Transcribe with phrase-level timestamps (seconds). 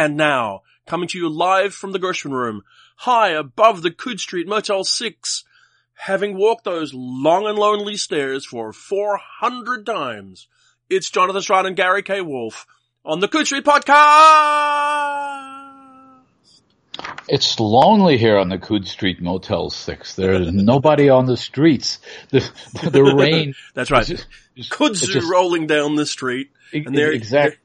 [0.00, 2.62] And now, coming to you live from the Gershwin room,
[2.96, 5.44] high above the Coode Street Motel 6,
[5.92, 10.48] having walked those long and lonely stairs for 400 times,
[10.88, 12.22] it's Jonathan Strahan and Gary K.
[12.22, 12.66] Wolfe
[13.04, 13.90] on the Coode Street Podcast!
[17.28, 20.16] It's lonely here on the Coode Street Motel 6.
[20.16, 21.98] There's nobody on the streets.
[22.30, 22.50] The,
[22.90, 23.52] the rain.
[23.74, 24.06] That's right.
[24.56, 26.52] Kudzu just, rolling down the street.
[26.72, 27.58] And there, exactly.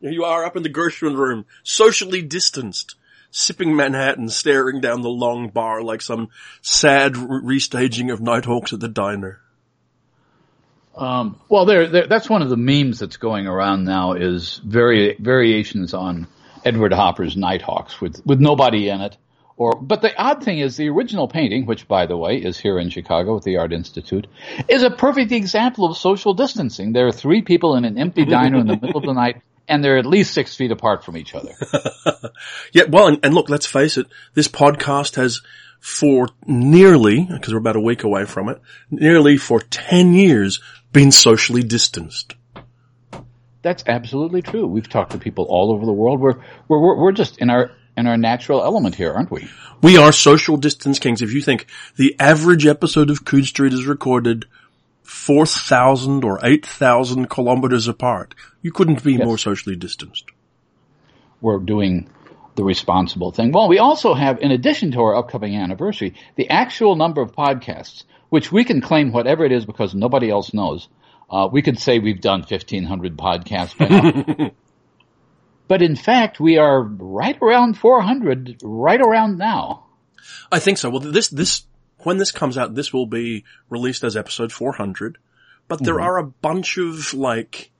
[0.00, 2.94] There you are up in the Gershwin room, socially distanced,
[3.30, 6.28] sipping Manhattan, staring down the long bar like some
[6.62, 9.40] sad restaging of Nighthawks at the diner.
[10.96, 15.16] Um, well, there, there, that's one of the memes that's going around now is vari-
[15.18, 16.26] variations on
[16.64, 19.16] Edward Hopper's Nighthawks with, with nobody in it.
[19.56, 22.78] Or, but the odd thing is the original painting, which by the way is here
[22.78, 24.26] in Chicago at the Art Institute,
[24.68, 26.92] is a perfect example of social distancing.
[26.92, 29.84] There are three people in an empty diner in the middle of the night and
[29.84, 31.52] they're at least six feet apart from each other.
[32.72, 35.40] yeah, well, and, and, look, let's face it, this podcast has
[35.80, 40.60] for nearly, because we're about a week away from it, nearly for 10 years
[40.92, 42.34] been socially distanced.
[43.62, 44.66] That's absolutely true.
[44.66, 46.20] We've talked to people all over the world.
[46.20, 49.48] We're, we're, we're just in our, in our natural element here, aren't we?
[49.82, 51.22] We are social distance kings.
[51.22, 54.46] If you think the average episode of Coode Street is recorded
[55.10, 59.26] 4,000 or 8,000 kilometers apart, you couldn't be yes.
[59.26, 60.24] more socially distanced.
[61.40, 62.08] We're doing
[62.54, 63.50] the responsible thing.
[63.50, 68.04] Well, we also have, in addition to our upcoming anniversary, the actual number of podcasts,
[68.28, 70.88] which we can claim whatever it is because nobody else knows.
[71.28, 74.50] Uh, we could say we've done 1,500 podcasts by now.
[75.68, 79.86] but in fact, we are right around 400, right around now.
[80.52, 80.88] I think so.
[80.88, 81.62] Well, this, this,
[82.02, 85.18] when this comes out, this will be released as episode 400,
[85.68, 86.04] but there mm-hmm.
[86.04, 87.70] are a bunch of like,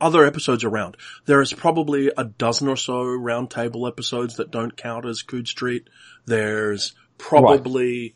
[0.00, 0.96] other episodes around.
[1.26, 5.88] There is probably a dozen or so roundtable episodes that don't count as Coode Street.
[6.26, 8.14] There's probably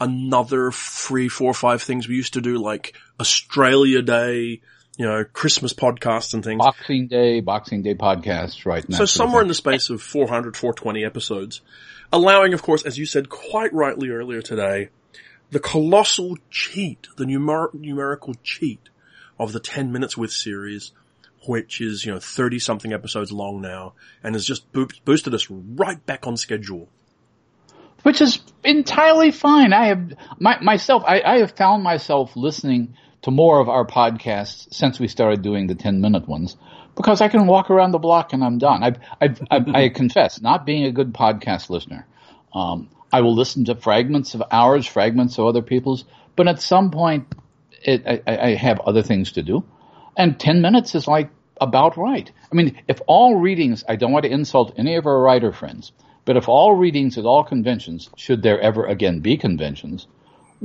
[0.00, 0.08] right.
[0.08, 4.60] another three, four, five things we used to do like Australia Day,
[4.96, 6.58] you know, Christmas podcasts and things.
[6.58, 8.88] Boxing Day, Boxing Day podcasts, right.
[8.88, 8.98] Now.
[8.98, 11.60] So somewhere in the space of 400, 420 episodes,
[12.12, 14.90] allowing, of course, as you said quite rightly earlier today,
[15.50, 18.88] the colossal cheat, the numer- numerical cheat
[19.38, 20.92] of the 10 Minutes With series,
[21.46, 25.50] which is, you know, 30 something episodes long now and has just bo- boosted us
[25.50, 26.88] right back on schedule.
[28.02, 29.72] Which is entirely fine.
[29.72, 34.72] I have, my, myself, I, I have found myself listening to more of our podcasts
[34.72, 36.56] since we started doing the 10 minute ones
[36.94, 38.82] because I can walk around the block and I'm done.
[38.82, 42.06] I've, I've, I've, i confess, not being a good podcast listener.
[42.52, 46.04] Um, I will listen to fragments of ours, fragments of other people's,
[46.36, 47.26] but at some point
[47.82, 49.64] it, I, I have other things to do.
[50.18, 52.30] And 10 minutes is like about right.
[52.52, 55.92] I mean, if all readings, I don't want to insult any of our writer friends,
[56.26, 60.08] but if all readings at all conventions, should there ever again be conventions,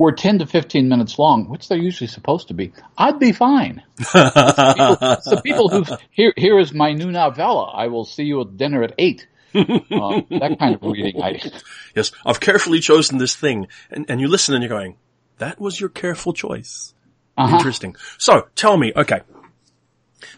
[0.00, 3.82] were 10 to 15 minutes long, which they're usually supposed to be, I'd be fine.
[3.98, 7.66] the people, people who, here, here is my new novella.
[7.66, 9.26] I will see you at dinner at 8.
[9.54, 11.22] uh, that kind of reading.
[11.22, 11.38] I,
[11.94, 13.68] yes, I've carefully chosen this thing.
[13.90, 14.96] And, and you listen and you're going,
[15.36, 16.94] that was your careful choice.
[17.36, 17.56] Uh-huh.
[17.56, 17.94] Interesting.
[18.16, 19.20] So tell me, okay,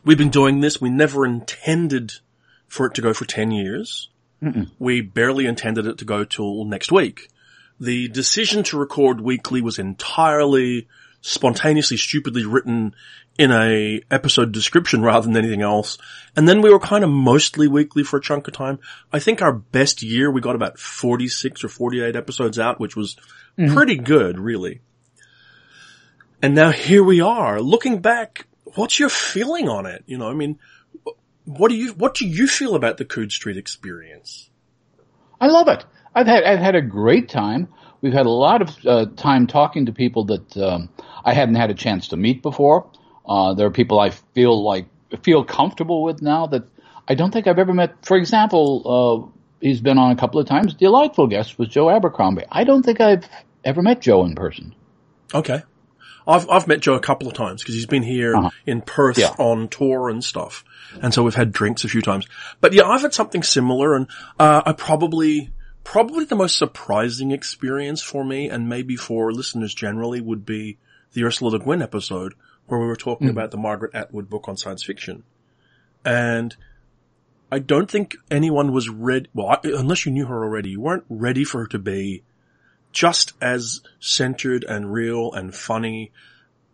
[0.04, 0.80] we've been doing this.
[0.80, 2.14] We never intended
[2.66, 4.08] for it to go for 10 years.
[4.42, 4.72] Mm-mm.
[4.80, 7.28] We barely intended it to go till next week.
[7.82, 10.86] The decision to record weekly was entirely
[11.20, 12.94] spontaneously, stupidly written
[13.36, 15.98] in a episode description rather than anything else.
[16.36, 18.78] And then we were kind of mostly weekly for a chunk of time.
[19.12, 23.16] I think our best year, we got about 46 or 48 episodes out, which was
[23.58, 23.74] mm-hmm.
[23.74, 24.80] pretty good, really.
[26.40, 27.60] And now here we are.
[27.60, 30.04] Looking back, what's your feeling on it?
[30.06, 30.60] You know, I mean,
[31.46, 34.50] what do you what do you feel about the Coode Street experience?
[35.40, 35.84] I love it.
[36.14, 37.68] I've had I've had a great time.
[38.00, 40.88] We've had a lot of uh, time talking to people that um,
[41.24, 42.90] I hadn't had a chance to meet before.
[43.26, 44.86] Uh, there are people I feel like
[45.22, 46.64] feel comfortable with now that
[47.06, 48.04] I don't think I've ever met.
[48.04, 50.74] For example, uh, he's been on a couple of times.
[50.74, 52.44] Delightful guest was Joe Abercrombie.
[52.50, 53.24] I don't think I've
[53.64, 54.74] ever met Joe in person.
[55.32, 55.62] Okay.
[56.26, 58.50] I've I've met Joe a couple of times because he's been here uh-huh.
[58.66, 59.34] in Perth yeah.
[59.38, 60.64] on tour and stuff,
[61.00, 62.26] and so we've had drinks a few times.
[62.60, 64.06] But yeah, I've had something similar, and
[64.38, 65.50] uh, I probably
[65.84, 70.78] probably the most surprising experience for me, and maybe for listeners generally, would be
[71.12, 72.34] the Ursula Le Guin episode
[72.66, 73.30] where we were talking mm.
[73.32, 75.24] about the Margaret Atwood book on science fiction,
[76.04, 76.56] and
[77.50, 79.28] I don't think anyone was ready.
[79.34, 82.22] Well, unless you knew her already, you weren't ready for her to be
[82.92, 86.12] just as centered and real and funny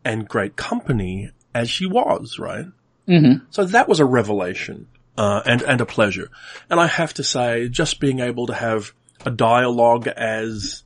[0.05, 2.66] and great company as she was, right?
[3.08, 3.44] Mm-hmm.
[3.50, 4.87] So that was a revelation.
[5.19, 6.31] Uh, and and a pleasure.
[6.70, 8.93] And I have to say, just being able to have
[9.26, 10.85] a dialogue as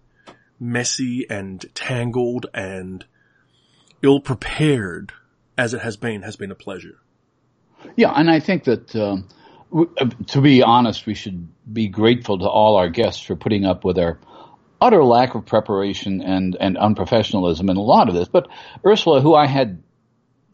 [0.58, 3.04] messy and tangled and
[4.02, 5.12] ill prepared
[5.58, 6.98] as it has been has been a pleasure.
[7.94, 8.96] Yeah, and I think that.
[8.96, 9.28] Um,
[9.74, 13.86] uh, to be honest, we should be grateful to all our guests for putting up
[13.86, 14.18] with our
[14.82, 18.28] utter lack of preparation and, and unprofessionalism in a lot of this.
[18.28, 18.48] But
[18.84, 19.82] Ursula, who I had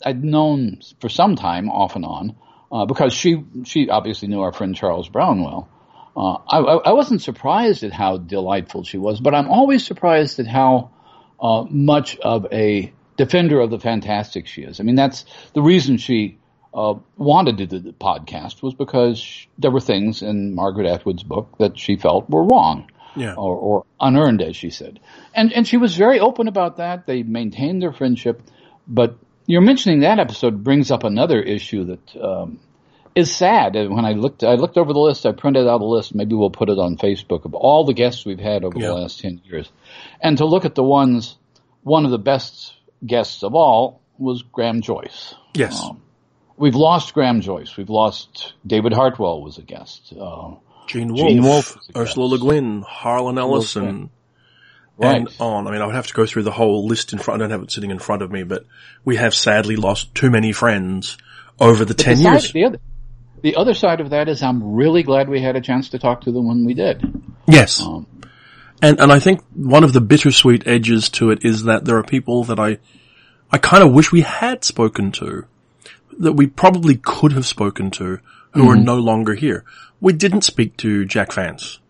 [0.07, 2.37] I'd known for some time, off and on,
[2.71, 5.69] uh, because she she obviously knew our friend Charles Brown well.
[6.17, 10.49] Uh, I, I, wasn't surprised at how delightful she was, but I'm always surprised at
[10.49, 10.91] how
[11.41, 14.81] uh, much of a defender of the fantastic she is.
[14.81, 16.39] I mean, that's the reason she
[16.75, 21.55] uh, wanted to do the podcast was because there were things in Margaret Atwood's book
[21.59, 22.91] that she felt were wrong.
[23.17, 23.35] Yeah.
[23.35, 25.01] Or, or unearned, as she said.
[25.35, 27.07] And, and she was very open about that.
[27.07, 28.43] They maintained their friendship.
[28.87, 29.19] But
[29.49, 32.61] you're mentioning that episode brings up another issue that, um,
[33.17, 33.75] is sad.
[33.75, 35.27] When I looked, I looked over the list.
[35.27, 36.15] I printed out a list.
[36.15, 38.89] Maybe we'll put it on Facebook of all the guests we've had over yeah.
[38.89, 39.69] the last ten years,
[40.21, 41.37] and to look at the ones.
[41.83, 42.75] One of the best
[43.07, 45.35] guests of all was Graham Joyce.
[45.55, 45.81] Yes.
[45.83, 46.03] Um,
[46.59, 47.77] we've lost Graham Joyce.
[47.77, 50.13] We've lost David Hartwell was a guest.
[50.13, 50.57] Uh,
[50.87, 54.11] Gene Wolfe, Gene Wolfe Ursula Le Guin, Harlan Ellison,
[54.99, 55.17] right.
[55.17, 55.67] and on.
[55.67, 57.41] I mean, I would have to go through the whole list in front.
[57.41, 58.67] I don't have it sitting in front of me, but
[59.05, 61.17] we have sadly lost too many friends
[61.59, 62.53] over the but ten years.
[62.53, 62.79] The other,
[63.43, 66.23] the other side of that is I'm really glad we had a chance to talk
[66.23, 67.23] to them when we did.
[67.47, 67.81] Yes.
[67.81, 68.07] Um,
[68.81, 72.05] and, and I think one of the bittersweet edges to it is that there are
[72.05, 72.79] people that I,
[73.51, 75.47] I kind of wish we had spoken to,
[76.19, 78.21] that we probably could have spoken to,
[78.53, 78.69] who mm-hmm.
[78.69, 79.65] are no longer here.
[80.01, 81.81] We didn't speak to Jack Vance.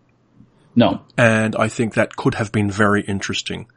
[0.79, 1.01] No.
[1.17, 3.67] And I think that could have been very interesting.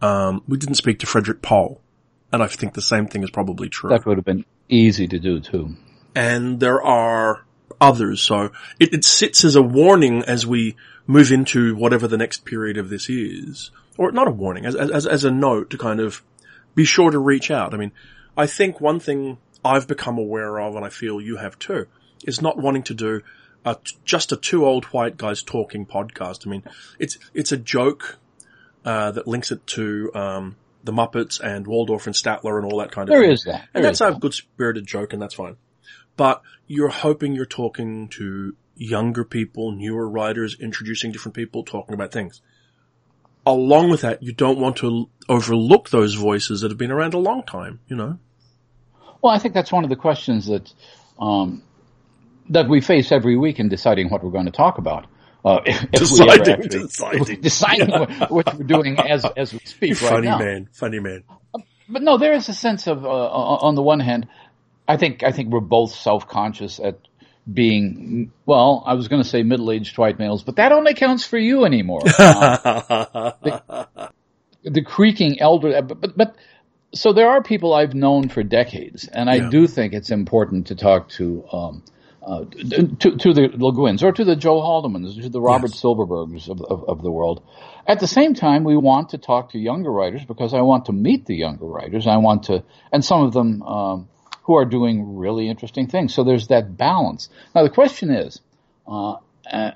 [0.00, 1.80] Um, we didn't speak to Frederick Pohl.
[2.32, 3.90] And I think the same thing is probably true.
[3.90, 5.76] That would have been easy to do too
[6.14, 7.44] and there are
[7.80, 8.20] others.
[8.20, 12.76] So it, it sits as a warning as we move into whatever the next period
[12.76, 16.22] of this is, or not a warning, as, as, as a note to kind of
[16.74, 17.74] be sure to reach out.
[17.74, 17.92] I mean,
[18.36, 21.86] I think one thing I've become aware of, and I feel you have too,
[22.24, 23.22] is not wanting to do
[23.64, 26.46] a, just a two old white guys talking podcast.
[26.46, 26.62] I mean,
[26.98, 28.18] it's it's a joke
[28.84, 32.92] uh, that links it to um, the Muppets and Waldorf and Statler and all that
[32.92, 33.12] kind of.
[33.12, 33.32] There thing.
[33.32, 34.20] is that, there and that's a that.
[34.20, 35.56] good spirited joke, and that's fine
[36.16, 42.12] but you're hoping you're talking to younger people, newer writers, introducing different people, talking about
[42.12, 42.40] things.
[43.46, 47.18] Along with that, you don't want to overlook those voices that have been around a
[47.18, 48.18] long time, you know?
[49.22, 50.72] Well, I think that's one of the questions that,
[51.18, 51.62] um,
[52.50, 55.06] that we face every week in deciding what we're going to talk about.
[55.44, 58.26] Uh, if, deciding, actually, deciding, deciding yeah.
[58.28, 60.38] what, we're doing as as we speak right funny now.
[60.38, 61.22] man, funny man.
[61.88, 64.26] But no, there is a sense of, uh, on the one hand,
[64.88, 66.98] I think I think we're both self conscious at
[67.52, 68.82] being well.
[68.86, 71.64] I was going to say middle aged white males, but that only counts for you
[71.64, 72.00] anymore.
[72.06, 74.10] Uh, the,
[74.64, 76.36] the, creaking elder, but, but, but
[76.94, 79.50] so there are people I've known for decades, and I yeah.
[79.50, 81.44] do think it's important to talk to.
[81.52, 81.82] Um,
[82.26, 82.44] uh,
[83.00, 85.82] to, to the Le Guins or to the Joe Haldeman's, to the Robert yes.
[85.82, 87.42] Silverbergs of, of, of, the world.
[87.86, 90.92] At the same time, we want to talk to younger writers because I want to
[90.92, 92.06] meet the younger writers.
[92.06, 94.08] I want to, and some of them um,
[94.44, 96.14] who are doing really interesting things.
[96.14, 97.28] So there's that balance.
[97.54, 98.40] Now the question is,
[98.86, 99.16] uh,
[99.50, 99.72] uh,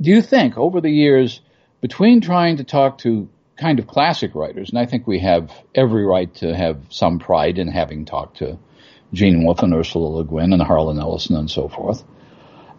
[0.00, 1.40] do you think over the years
[1.80, 6.04] between trying to talk to kind of classic writers, and I think we have every
[6.04, 8.58] right to have some pride in having talked to
[9.12, 12.02] Gene Wolfe and Ursula Le Guin and Harlan Ellison and so forth.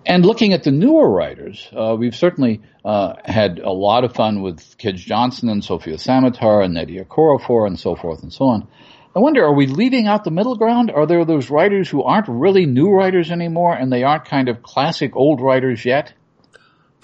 [0.06, 4.42] And looking at the newer writers, uh, we've certainly uh, had a lot of fun
[4.42, 8.68] with Kij Johnson and Sofia Samatar and Nnedi Okorafor and so forth and so on.
[9.16, 10.92] I wonder, are we leaving out the middle ground?
[10.92, 14.64] Are there those writers who aren't really new writers anymore and they aren't kind of
[14.64, 16.14] classic old writers yet?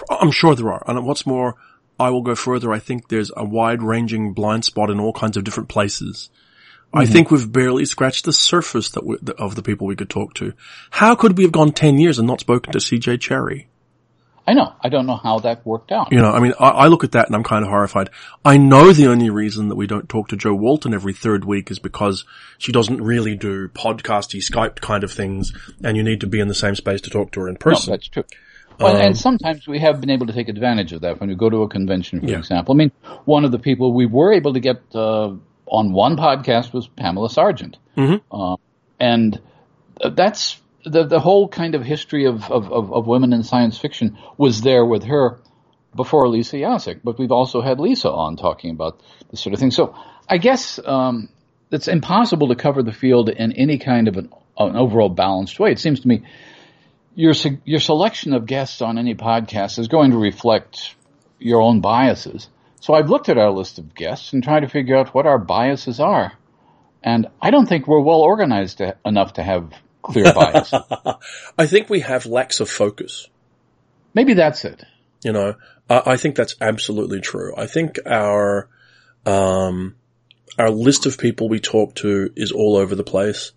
[0.10, 0.84] I'm sure there are.
[0.88, 1.56] And what's more,
[2.00, 2.72] I will go further.
[2.72, 6.30] I think there's a wide ranging blind spot in all kinds of different places.
[6.90, 7.00] Mm-hmm.
[7.00, 10.34] I think we've barely scratched the surface that we, of the people we could talk
[10.36, 10.54] to.
[10.90, 13.68] How could we have gone 10 years and not spoken to CJ Cherryh?
[14.48, 14.74] I know.
[14.82, 16.12] I don't know how that worked out.
[16.12, 18.10] You know, I mean, I, I, look at that and I'm kind of horrified.
[18.44, 21.70] I know the only reason that we don't talk to Jo Walton every third week
[21.70, 22.26] is because
[22.58, 25.54] she doesn't really do podcasty Skype kind of things
[25.84, 27.92] and you need to be in the same space to talk to her in person.
[27.92, 28.24] No, that's true.
[28.80, 31.36] Well, um, and sometimes we have been able to take advantage of that when we
[31.36, 32.38] go to a convention, for yeah.
[32.38, 32.74] example.
[32.74, 32.92] I mean,
[33.26, 35.36] one of the people we were able to get uh,
[35.70, 37.78] on one podcast was Pamela Sargent.
[37.96, 38.36] Mm-hmm.
[38.36, 38.58] Uh,
[39.00, 39.40] and
[40.14, 44.18] that's the the whole kind of history of, of, of, of, women in science fiction
[44.38, 45.40] was there with her
[45.96, 49.72] before Lisa Yaszek, but we've also had Lisa on talking about this sort of thing.
[49.72, 49.96] So
[50.28, 51.30] I guess um,
[51.72, 55.72] it's impossible to cover the field in any kind of an, an overall balanced way.
[55.72, 56.24] It seems to me
[57.16, 57.34] your
[57.66, 60.96] your selection of guests on any podcast is going to reflect
[61.40, 62.48] your own biases.
[62.80, 65.38] So I've looked at our list of guests and tried to figure out what our
[65.38, 66.34] biases are.
[67.04, 69.72] And I don't think we're well organized to, enough to have
[70.02, 70.74] clear bias.
[71.58, 73.28] I think we have lacks of focus.
[74.14, 74.84] Maybe that's it.
[75.24, 75.56] You know,
[75.90, 77.54] I, I think that's absolutely true.
[77.56, 78.70] I think our,
[79.26, 79.96] um,
[80.58, 83.52] our list of people we talk to is all over the place.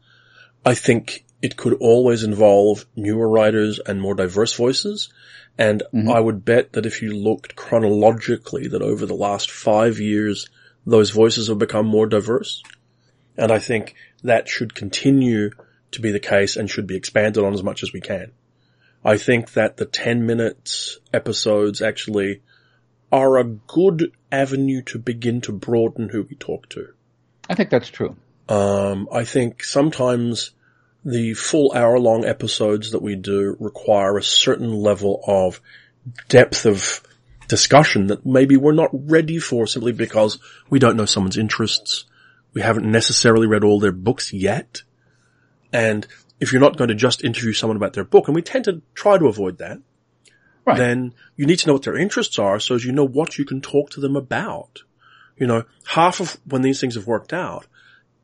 [0.64, 5.12] I think it could always involve newer writers and more diverse voices.
[5.58, 6.08] And mm-hmm.
[6.08, 10.48] I would bet that if you looked chronologically that over the last five years,
[10.86, 12.62] those voices have become more diverse.
[13.36, 15.50] And I think that should continue
[15.90, 18.32] to be the case and should be expanded on as much as we can.
[19.04, 22.40] I think that the 10 minutes episodes actually
[23.10, 26.88] are a good avenue to begin to broaden who we talk to.
[27.50, 28.16] I think that's true.
[28.48, 30.52] Um, I think sometimes
[31.04, 35.60] the full hour long episodes that we do require a certain level of
[36.28, 37.02] depth of
[37.48, 40.38] discussion that maybe we're not ready for simply because
[40.70, 42.04] we don't know someone's interests.
[42.54, 44.82] We haven't necessarily read all their books yet.
[45.72, 46.06] And
[46.40, 48.82] if you're not going to just interview someone about their book, and we tend to
[48.94, 49.78] try to avoid that,
[50.64, 50.76] right.
[50.76, 53.44] then you need to know what their interests are so as you know what you
[53.44, 54.82] can talk to them about.
[55.36, 57.66] You know, half of when these things have worked out,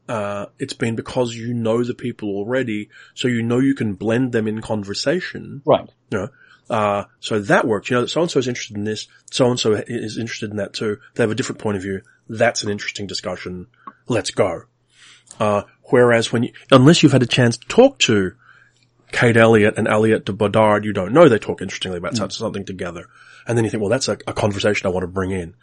[0.08, 4.32] uh, it's been because you know the people already, so you know you can blend
[4.32, 5.62] them in conversation.
[5.64, 5.88] Right.
[6.10, 6.28] You know,
[6.70, 7.90] uh, so that works.
[7.90, 10.56] You know, so and so is interested in this, so and so is interested in
[10.56, 10.98] that too.
[11.14, 12.02] They have a different point of view.
[12.28, 13.66] That's an interesting discussion.
[14.06, 14.62] Let's go.
[15.38, 18.32] Uh, whereas when you, unless you've had a chance to talk to
[19.12, 22.32] Kate Elliott and Aliette de Bodard, you don't know they talk interestingly about mm.
[22.32, 23.06] something together.
[23.46, 25.54] And then you think, well, that's a, a conversation I want to bring in.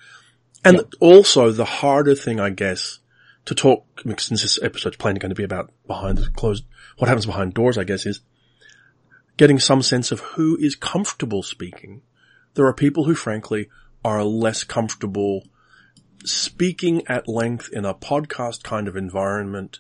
[0.64, 0.84] And yeah.
[1.00, 3.00] also the harder thing, I guess,
[3.46, 3.86] to talk,
[4.18, 6.66] since this episode's plainly going to be about behind the closed,
[6.98, 8.22] what happens behind doors, I guess, is
[9.38, 12.02] getting some sense of who is comfortable speaking.
[12.56, 13.70] There are people who frankly
[14.04, 15.44] are less comfortable
[16.24, 19.80] speaking at length in a podcast kind of environment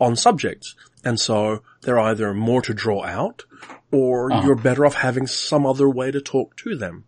[0.00, 0.74] on subjects.
[1.04, 3.44] And so they're either more to draw out
[3.92, 4.42] or uh-huh.
[4.44, 7.04] you're better off having some other way to talk to them.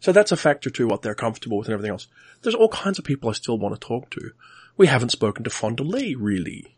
[0.00, 2.06] So that's a factor to what they're comfortable with and everything else.
[2.42, 4.30] There's all kinds of people I still want to talk to.
[4.78, 6.74] We haven't spoken to Fonda Lee, really.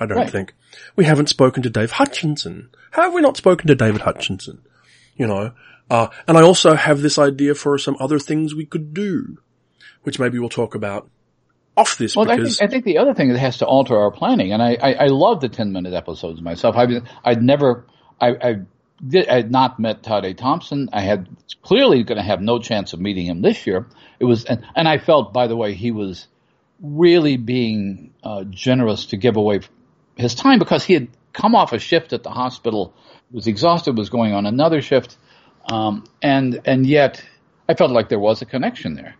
[0.00, 0.30] I don't right.
[0.30, 0.54] think.
[0.96, 2.70] We haven't spoken to Dave Hutchinson.
[2.90, 4.62] How have we not spoken to David Hutchinson?
[5.16, 5.52] You know,
[5.90, 9.38] uh, and I also have this idea for some other things we could do,
[10.02, 11.08] which maybe we'll talk about
[11.76, 12.16] off this.
[12.16, 14.62] Well, I think, I think, the other thing that has to alter our planning, and
[14.62, 16.76] I, I, I love the 10 minute episodes myself.
[16.76, 17.86] I've, I'd never,
[18.18, 18.54] I, I
[19.06, 20.88] did, I had not met Tade Thompson.
[20.92, 21.28] I had
[21.62, 23.86] clearly going to have no chance of meeting him this year.
[24.18, 26.26] It was, and, and I felt, by the way, he was
[26.82, 29.60] really being uh, generous to give away
[30.16, 32.94] his time because he had come off a shift at the hospital,
[33.30, 35.16] was exhausted, was going on another shift,
[35.70, 37.24] um, and and yet
[37.68, 39.14] I felt like there was a connection there.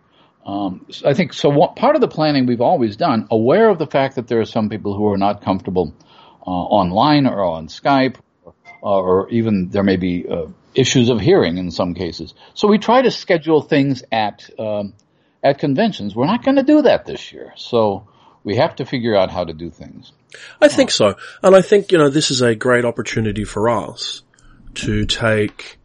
[0.45, 1.49] Um, I think so.
[1.49, 4.45] What, part of the planning we've always done, aware of the fact that there are
[4.45, 5.95] some people who are not comfortable
[6.45, 8.17] uh, online or on Skype,
[8.81, 12.33] or, or even there may be uh, issues of hearing in some cases.
[12.53, 14.93] So we try to schedule things at um,
[15.43, 16.15] at conventions.
[16.15, 18.07] We're not going to do that this year, so
[18.43, 20.11] we have to figure out how to do things.
[20.61, 24.23] I think so, and I think you know this is a great opportunity for us
[24.75, 25.77] to take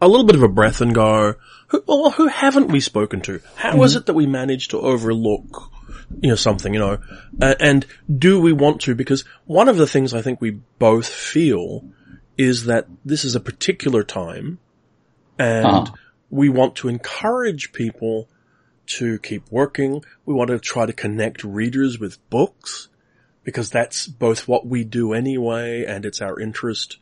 [0.00, 1.34] a little bit of a breath and go
[1.68, 3.40] who, well, who haven't we spoken to?
[3.54, 3.82] How mm-hmm.
[3.82, 5.70] is it that we managed to overlook,
[6.20, 6.98] you know, something, you know,
[7.40, 8.94] uh, and do we want to?
[8.94, 11.84] Because one of the things I think we both feel
[12.36, 14.58] is that this is a particular time
[15.38, 15.92] and uh-huh.
[16.30, 18.28] we want to encourage people
[18.96, 20.04] to keep working.
[20.24, 22.88] We want to try to connect readers with books
[23.44, 26.98] because that's both what we do anyway and it's our interest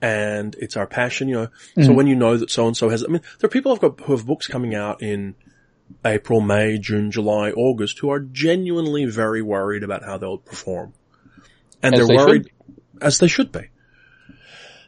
[0.00, 1.46] and it's our passion, you know.
[1.46, 1.82] Mm-hmm.
[1.82, 3.80] So when you know that so and so has, I mean, there are people who've
[3.80, 5.34] got, who have books coming out in
[6.04, 10.94] April, May, June, July, August who are genuinely very worried about how they'll perform.
[11.82, 12.50] And as they're they worried,
[13.00, 13.68] as they should be.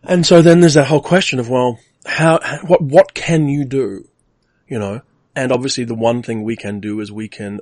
[0.03, 4.09] And so then there's that whole question of, well, how, what, what can you do?
[4.67, 5.03] You know,
[5.35, 7.61] and obviously the one thing we can do is we can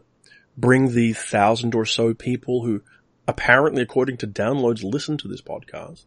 [0.56, 2.82] bring the thousand or so people who
[3.26, 6.06] apparently, according to downloads, listen to this podcast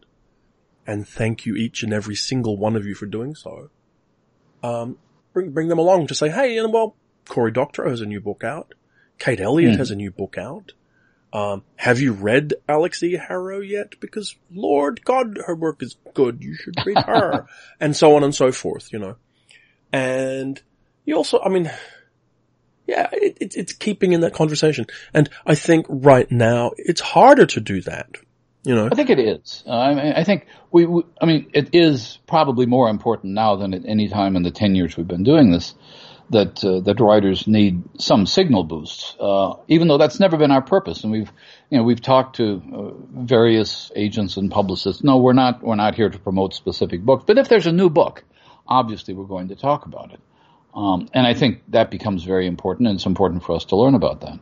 [0.86, 3.70] and thank you each and every single one of you for doing so.
[4.62, 4.98] Um,
[5.32, 8.44] bring, bring them along to say, hey, and well, Cory Doctorow has a new book
[8.44, 8.74] out.
[9.18, 9.78] Kate Elliott mm.
[9.78, 10.74] has a new book out.
[11.32, 13.14] Um, have you read Alix E.
[13.14, 14.00] Harrow yet?
[14.00, 16.44] Because Lord God, her work is good.
[16.44, 17.48] You should read her.
[17.80, 19.16] and so on and so forth, you know.
[19.92, 20.62] And
[21.06, 21.72] you also, I mean,
[22.88, 24.86] yeah, it, it, it's keeping in that conversation.
[25.14, 28.18] And I think right now it's harder to do that
[28.66, 29.64] You know, I think it is.
[29.68, 33.58] Uh, I, mean, I think we, we, I mean, it is probably more important now
[33.58, 35.76] than at any time in the ten years we've been doing this
[36.30, 40.62] that uh, that writers need some signal boost, uh, even though that's never been our
[40.62, 41.04] purpose.
[41.04, 41.32] And we've
[41.70, 42.92] you know we've talked to uh,
[43.26, 45.04] various agents and publicists.
[45.04, 47.26] No, we're not we're not here to promote specific books.
[47.28, 48.24] But if there's a new book,
[48.66, 50.22] obviously we're going to talk about it.
[50.76, 53.96] Um, and I think that becomes very important, and it's important for us to learn
[53.96, 54.40] about that.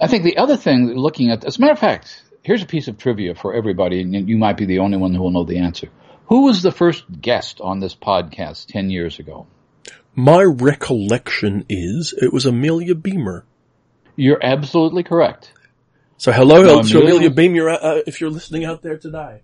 [0.00, 2.88] I think the other thing, looking at, as a matter of fact, here's a piece
[2.88, 5.58] of trivia for everybody, and you might be the only one who will know the
[5.58, 5.88] answer.
[6.26, 9.46] Who was the first guest on this podcast 10 years ago?
[10.14, 13.44] My recollection is it was Amelia Beamer.
[14.16, 15.52] You're absolutely correct.
[16.16, 19.42] So hello Amelia, Amelia Beamer uh, if you're listening out there today.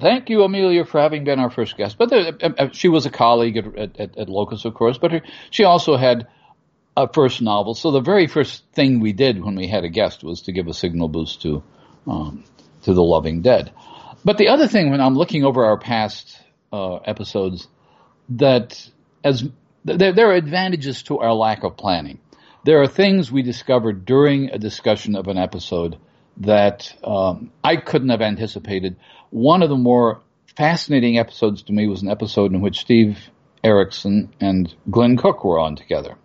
[0.00, 1.98] Thank you, Amelia, for having been our first guest.
[1.98, 5.12] But there, uh, uh, she was a colleague at, at, at Locus, of course, but
[5.12, 6.28] her, she also had
[6.96, 7.74] a first novel.
[7.74, 10.66] So the very first thing we did when we had a guest was to give
[10.66, 11.62] a signal boost to
[12.06, 12.44] um,
[12.82, 13.72] to the Loving Dead.
[14.24, 16.38] But the other thing, when I'm looking over our past
[16.72, 17.68] uh, episodes,
[18.30, 18.88] that
[19.22, 19.44] as
[19.84, 22.18] there, there are advantages to our lack of planning.
[22.64, 25.98] There are things we discovered during a discussion of an episode
[26.38, 28.96] that um, I couldn't have anticipated.
[29.32, 30.20] One of the more
[30.56, 33.18] fascinating episodes to me was an episode in which Steve
[33.64, 36.16] Erickson and Glenn Cook were on together,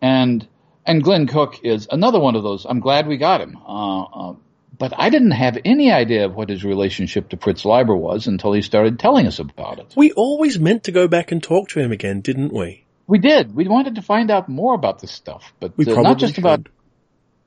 [0.00, 0.48] and
[0.86, 2.64] and Glenn Cook is another one of those.
[2.64, 3.58] I'm glad we got him.
[3.58, 4.34] Uh, uh,
[4.78, 8.52] but I didn't have any idea of what his relationship to Fritz Leiber was until
[8.52, 9.92] he started telling us about it.
[9.94, 12.86] We always meant to go back and talk to him again, didn't we?
[13.06, 13.54] We did.
[13.54, 16.44] We wanted to find out more about this stuff, but uh, not just should.
[16.44, 16.68] about.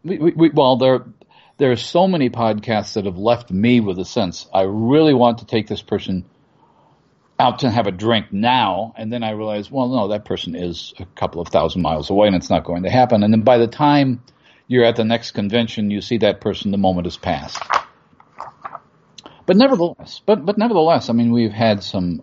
[0.04, 1.06] We, we, we, well, there
[1.60, 5.40] there are so many podcasts that have left me with a sense I really want
[5.40, 6.26] to take this person
[7.38, 10.94] out to have a drink now, and then I realize, well, no, that person is
[11.00, 13.24] a couple of thousand miles away, and it's not going to happen.
[13.24, 14.22] And then by the time
[14.68, 17.62] you're at the next convention, you see that person, the moment has passed.
[19.46, 22.22] But nevertheless, but but nevertheless, I mean, we've had some,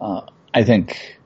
[0.00, 1.18] uh, uh, I think,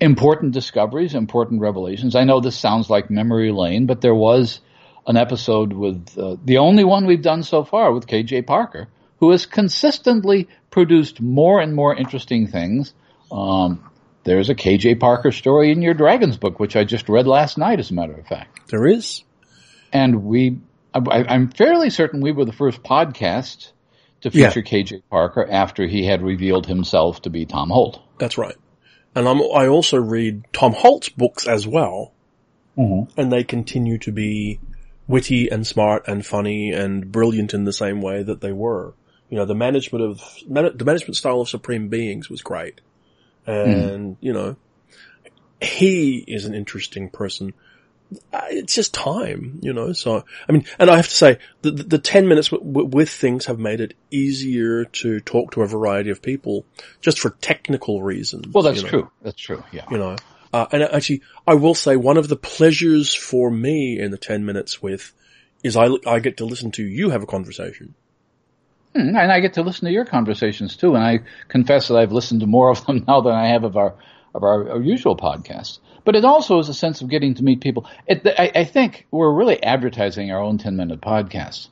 [0.00, 2.14] important discoveries, important revelations.
[2.14, 4.60] I know this sounds like memory lane, but there was
[5.06, 8.88] an episode with uh, the only one we've done so far with KJ Parker,
[9.18, 12.94] who has consistently produced more and more interesting things.
[13.30, 13.90] Um,
[14.24, 17.78] there's a KJ Parker story in your Dragons book, which I just read last night,
[17.78, 18.68] as a matter of fact.
[18.70, 19.22] There is.
[19.92, 20.58] And we,
[20.94, 23.70] I, am fairly certain we were the first podcast
[24.22, 24.82] to feature yeah.
[24.82, 28.00] KJ Parker after he had revealed himself to be Tom Holt.
[28.18, 28.56] That's right.
[29.14, 32.12] And I'm, i also read Tom Holt's books as well.
[32.76, 33.20] Mm-hmm.
[33.20, 34.58] And they continue to be
[35.06, 38.94] witty and smart and funny and brilliant in the same way that they were.
[39.30, 42.80] You know, the management of, the management style of Supreme Beings was great.
[43.46, 44.16] And, mm.
[44.20, 44.56] you know,
[45.60, 47.52] he is an interesting person.
[48.32, 51.70] Uh, it's just time, you know, so, I mean, and I have to say, the,
[51.70, 55.62] the, the 10 minutes w- w- with things have made it easier to talk to
[55.62, 56.64] a variety of people
[57.00, 58.52] just for technical reasons.
[58.52, 58.88] Well, that's you know?
[58.88, 59.10] true.
[59.22, 59.64] That's true.
[59.72, 59.86] Yeah.
[59.90, 60.16] You know,
[60.54, 64.44] uh, and actually, I will say one of the pleasures for me in the 10
[64.44, 65.12] minutes with
[65.64, 67.96] is I, I get to listen to you have a conversation.
[68.94, 70.94] Hmm, and I get to listen to your conversations too.
[70.94, 73.76] And I confess that I've listened to more of them now than I have of
[73.76, 73.96] our
[74.32, 75.80] of our, our usual podcasts.
[76.04, 77.88] But it also is a sense of getting to meet people.
[78.06, 81.66] It, I, I think we're really advertising our own ten minute podcast.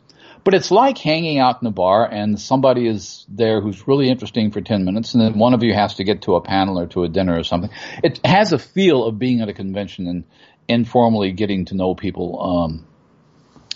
[0.45, 4.51] But it's like hanging out in a bar and somebody is there who's really interesting
[4.51, 6.87] for 10 minutes and then one of you has to get to a panel or
[6.89, 7.71] to a dinner or something.
[8.03, 10.25] It has a feel of being at a convention and
[10.67, 12.87] informally getting to know people, um,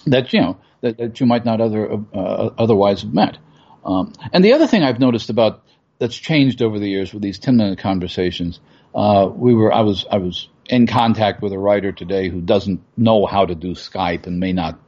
[0.07, 3.39] that, you know, that, that you might not other, uh, otherwise have met.
[3.85, 5.63] Um, and the other thing I've noticed about
[5.99, 8.61] that's changed over the years with these 10 minute conversations,
[8.95, 12.81] uh, we were, I was, I was in contact with a writer today who doesn't
[12.97, 14.81] know how to do Skype and may not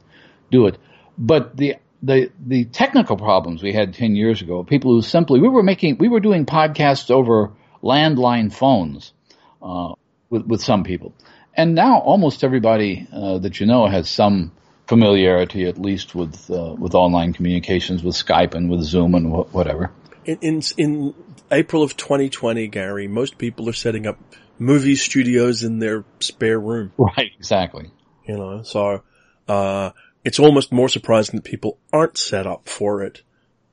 [0.51, 0.77] do it.
[1.19, 5.49] But the, the, the technical problems we had 10 years ago, people who simply, we
[5.49, 7.51] were making, we were doing podcasts over
[7.83, 9.13] landline phones,
[9.61, 9.93] uh,
[10.29, 11.13] with, with some people.
[11.53, 14.53] And now almost everybody, uh, that you know has some
[14.87, 19.53] familiarity, at least with uh, with online communications, with Skype and with Zoom and wh-
[19.53, 19.91] whatever.
[20.25, 21.13] In, in, in
[21.51, 24.17] April of 2020, Gary, most people are setting up
[24.57, 26.91] movie studios in their spare room.
[26.97, 27.91] Right, exactly.
[28.27, 29.03] You know, so
[29.47, 29.91] uh,
[30.23, 33.21] it's almost more surprising that people aren't set up for it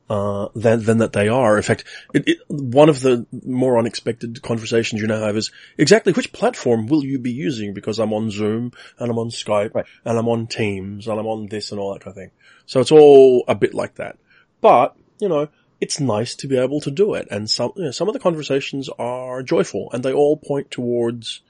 [0.08, 1.56] uh, than, than that they are.
[1.56, 6.12] In fact, it, it, one of the more unexpected conversations you now have is exactly
[6.12, 7.74] which platform will you be using?
[7.74, 9.86] Because I'm on Zoom and I'm on Skype right.
[10.04, 12.30] and I'm on Teams and I'm on this and all that kind of thing.
[12.66, 14.16] So it's all a bit like that.
[14.60, 15.48] But, you know,
[15.80, 17.28] it's nice to be able to do it.
[17.30, 21.40] And some, you know, some of the conversations are joyful and they all point towards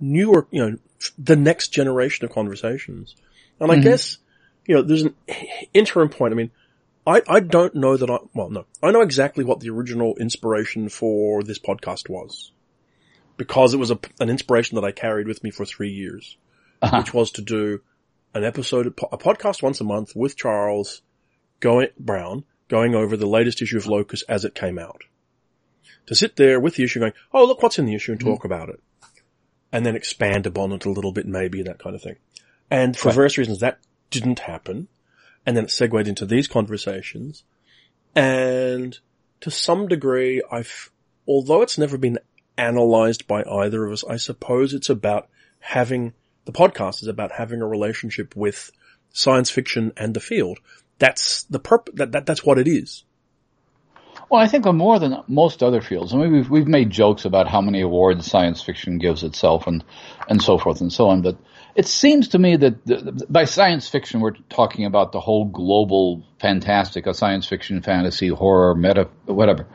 [0.00, 0.78] newer, you know,
[1.18, 3.14] the next generation of conversations.
[3.60, 3.80] And mm-hmm.
[3.80, 4.18] I guess,
[4.66, 5.14] you know, there's an
[5.74, 6.32] interim point.
[6.32, 6.50] I mean,
[7.06, 10.88] I, I don't know that I, well, no, I know exactly what the original inspiration
[10.88, 12.52] for this podcast was.
[13.36, 16.36] Because it was a, an inspiration that I carried with me for three years,
[16.80, 16.98] uh-huh.
[16.98, 17.80] which was to do
[18.34, 21.02] an episode, a podcast once a month with Charles
[21.60, 25.02] going, Brown, going over the latest issue of Locus as it came out.
[26.06, 28.42] To sit there with the issue going, oh, look what's in the issue and talk
[28.42, 28.80] mm about it.
[29.72, 32.16] And then expand upon it a little bit, maybe, that kind of thing.
[32.70, 33.14] And for right.
[33.14, 33.78] various reasons, that
[34.12, 34.88] didn't happen.
[35.44, 37.42] And then it segued into these conversations.
[38.14, 38.96] And
[39.40, 40.92] to some degree, I've,
[41.26, 42.20] although it's never been
[42.56, 46.12] analyzed by either of us, I suppose it's about having,
[46.44, 48.70] the podcast is about having a relationship with
[49.10, 50.58] science fiction and the field.
[50.98, 53.04] That's the purpose, that, that, that's what it is.
[54.30, 56.14] Well, I think more than most other fields.
[56.14, 59.84] I mean, we've we've made jokes about how many awards science fiction gives itself, and
[60.26, 61.20] and so forth and so on.
[61.20, 61.36] But
[61.74, 66.22] it seems to me that the, by science fiction, we're talking about the whole global
[66.40, 69.66] fantastic, a science fiction, fantasy, horror, meta, whatever.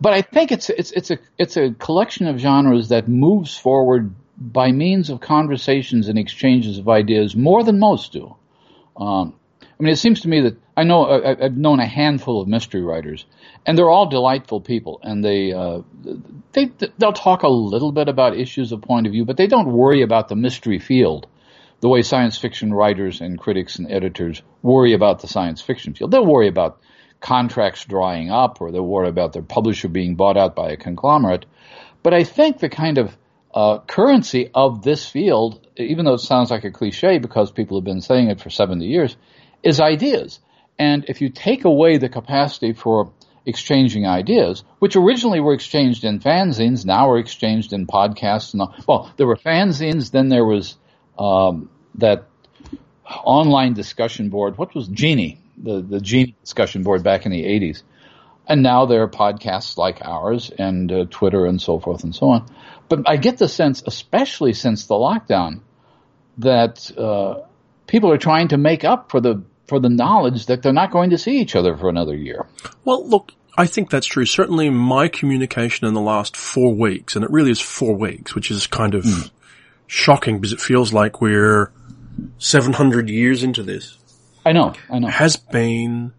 [0.00, 4.14] But I think it's it's it's a it's a collection of genres that moves forward
[4.38, 8.34] by means of conversations and exchanges of ideas more than most do.
[8.96, 12.40] Um, I mean, it seems to me that I know I, have known a handful
[12.40, 13.26] of mystery writers,
[13.66, 15.82] and they're all delightful people, and they uh,
[16.52, 19.70] they they'll talk a little bit about issues of point of view, but they don't
[19.70, 21.26] worry about the mystery field
[21.80, 26.10] the way science fiction writers and critics and editors worry about the science fiction field.
[26.10, 26.80] They'll worry about
[27.20, 31.44] contracts drying up, or they'll worry about their publisher being bought out by a conglomerate.
[32.02, 33.16] But I think the kind of
[33.54, 37.84] uh, currency of this field, even though it sounds like a cliche because people have
[37.84, 39.16] been saying it for 70 years,
[39.62, 40.40] is ideas.
[40.80, 43.12] And if you take away the capacity for
[43.44, 48.54] exchanging ideas, which originally were exchanged in fanzines, now are exchanged in podcasts.
[48.54, 48.74] And all.
[48.88, 50.78] well, there were fanzines, then there was
[51.18, 52.28] um, that
[53.04, 54.56] online discussion board.
[54.56, 55.42] What was Genie?
[55.62, 57.82] The the Genie discussion board back in the '80s,
[58.48, 62.30] and now there are podcasts like ours and uh, Twitter and so forth and so
[62.30, 62.46] on.
[62.88, 65.60] But I get the sense, especially since the lockdown,
[66.38, 67.42] that uh,
[67.86, 71.10] people are trying to make up for the for the knowledge that they're not going
[71.10, 72.44] to see each other for another year.
[72.84, 74.26] Well, look, I think that's true.
[74.26, 78.50] Certainly my communication in the last four weeks, and it really is four weeks, which
[78.50, 79.30] is kind of mm.
[79.86, 81.72] shocking because it feels like we're
[82.38, 83.96] 700 years into this.
[84.44, 85.06] I know, I know.
[85.06, 86.14] Has been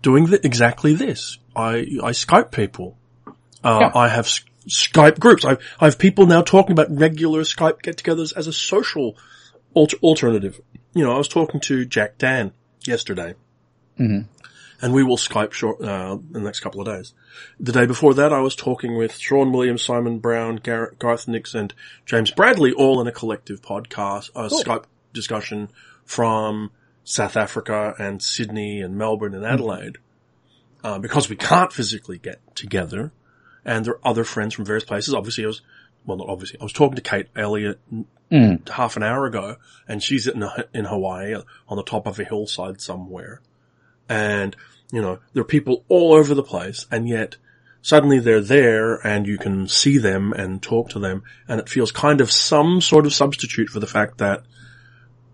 [0.00, 1.38] doing the, exactly this.
[1.54, 2.96] I, I Skype people.
[3.62, 3.90] Uh, yeah.
[3.94, 4.26] I have
[4.66, 5.44] Skype groups.
[5.44, 9.14] I, I have people now talking about regular Skype get-togethers as a social
[9.74, 10.58] alter- alternative.
[10.94, 12.52] You know, I was talking to Jack Dann
[12.86, 13.34] yesterday.
[13.98, 14.22] Mm-hmm.
[14.80, 17.14] And we will Skype short, uh, in the next couple of days.
[17.60, 21.54] The day before that, I was talking with Sean Williams, Simon Brown, Gareth, Garth Nix,
[21.54, 21.72] and
[22.04, 24.62] James Bradley, all in a collective podcast, a cool.
[24.62, 25.70] Skype discussion
[26.04, 26.72] from
[27.04, 29.94] South Africa and Sydney and Melbourne and Adelaide.
[29.94, 29.98] Mm-hmm.
[30.84, 33.12] Uh, because we can't physically get together.
[33.64, 35.14] And there are other friends from various places.
[35.14, 35.62] Obviously, I was,
[36.06, 37.80] well, not obviously, I was talking to Kate Elliott
[38.30, 38.68] mm.
[38.68, 41.36] half an hour ago, and she's in in Hawaii
[41.68, 43.40] on the top of a hillside somewhere,
[44.08, 44.56] and
[44.92, 47.36] you know there are people all over the place, and yet
[47.82, 51.92] suddenly they're there, and you can see them and talk to them, and it feels
[51.92, 54.42] kind of some sort of substitute for the fact that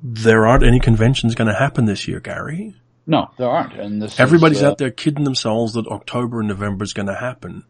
[0.03, 2.75] there aren't any conventions going to happen this year, Gary.
[3.07, 6.85] No, there aren't, and everybody's is, uh, out there kidding themselves that October and November
[6.85, 7.65] is going to happen,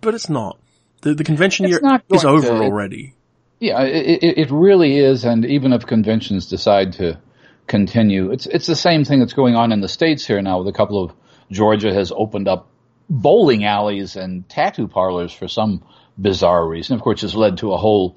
[0.00, 0.58] but it's not.
[1.02, 1.80] The, the convention year
[2.12, 3.14] is over to, already.
[3.60, 7.20] Yeah, it, it really is, and even if conventions decide to
[7.66, 10.58] continue, it's it's the same thing that's going on in the states here now.
[10.58, 11.12] With a couple of
[11.50, 12.68] Georgia has opened up
[13.08, 15.82] bowling alleys and tattoo parlors for some
[16.20, 16.96] bizarre reason.
[16.96, 18.16] Of course, it's led to a whole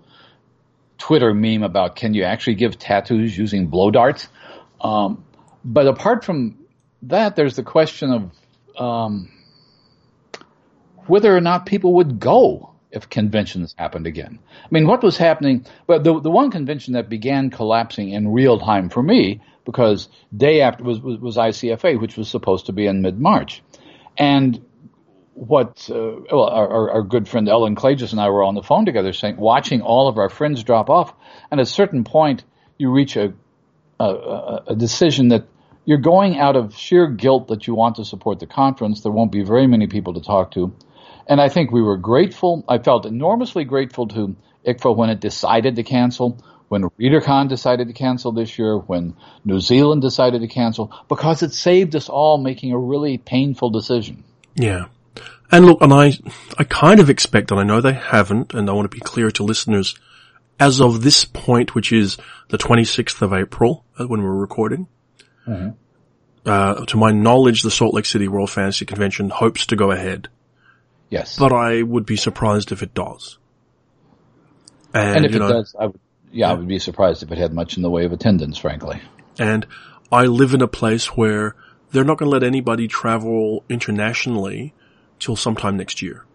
[0.98, 4.28] Twitter meme about can you actually give tattoos using blow darts?
[4.80, 5.24] Um,
[5.64, 6.58] but apart from
[7.04, 8.32] that, there's the question
[8.78, 9.32] of um,
[11.08, 14.40] whether or not people would go if conventions happened again.
[14.64, 15.66] I mean, what was happening?
[15.88, 20.62] But the the one convention that began collapsing in real time for me because day
[20.62, 23.64] after was was, was ICFA, which was supposed to be in mid March,
[24.18, 24.64] and
[25.34, 28.86] what uh, well our, our, good friend Ellen Klages and I were on the phone
[28.86, 31.14] together saying watching all of our friends drop off,
[31.50, 32.44] and at a certain point
[32.78, 33.34] you reach a
[34.00, 35.46] a, a decision that
[35.86, 39.02] you're going out of sheer guilt that you want to support the conference.
[39.02, 40.74] There won't be very many people to talk to
[41.28, 42.64] and I think we were grateful.
[42.68, 46.38] I felt enormously grateful to ICFA when it decided to cancel,
[46.70, 51.54] when ReaderCon decided to cancel this year, when New Zealand decided to cancel, because it
[51.54, 54.24] saved us all making a really painful decision.
[54.56, 54.86] Yeah.
[55.52, 56.14] And look, and I,
[56.58, 59.30] I kind of expect, and I know they haven't, and I want to be clear
[59.32, 59.96] to listeners,
[60.60, 62.18] as of this point, which is
[62.50, 64.88] the 26th of April, uh, when we're recording,
[65.46, 65.72] mm-hmm.
[66.46, 70.30] uh, to my knowledge, the Salt Lake City World Fantasy Convention hopes to go ahead.
[71.12, 71.38] Yes.
[71.38, 73.38] But I would be surprised if it does.
[74.94, 76.00] And, and if it know, does, I would,
[76.32, 78.58] yeah, yeah, I would be surprised if it had much in the way of attendance,
[78.58, 79.02] frankly.
[79.38, 79.68] And
[80.12, 81.56] I live in a place where
[81.92, 84.74] they're not going to let anybody travel internationally
[85.20, 86.26] till sometime next year.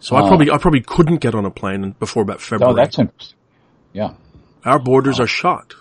[0.00, 2.72] So uh, I probably, I probably couldn't get on a plane before about February.
[2.72, 3.38] Oh, that's interesting.
[3.92, 4.14] Yeah.
[4.64, 5.74] Our borders uh, are shut.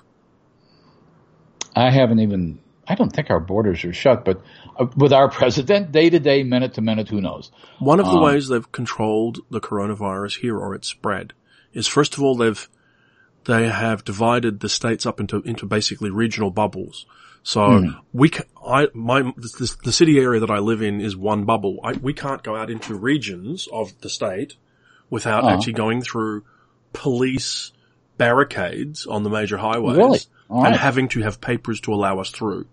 [1.75, 4.41] I haven't even, I don't think our borders are shut, but
[4.77, 7.51] uh, with our president, day to day, minute to minute, who knows?
[7.79, 11.33] One of the um, ways they've controlled the coronavirus here or its spread
[11.73, 12.69] is first of all, they've,
[13.45, 17.05] they have divided the states up into, into basically regional bubbles.
[17.43, 17.99] So mm.
[18.11, 18.31] we,
[18.65, 21.79] I, my, the, the, city area that I live in is one bubble.
[21.83, 24.55] I, we can't go out into regions of the state
[25.11, 25.53] without uh-huh.
[25.53, 26.43] actually going through
[26.91, 27.71] police
[28.17, 30.19] barricades on the major highways really?
[30.49, 30.67] right.
[30.67, 32.65] and having to have papers to allow us through.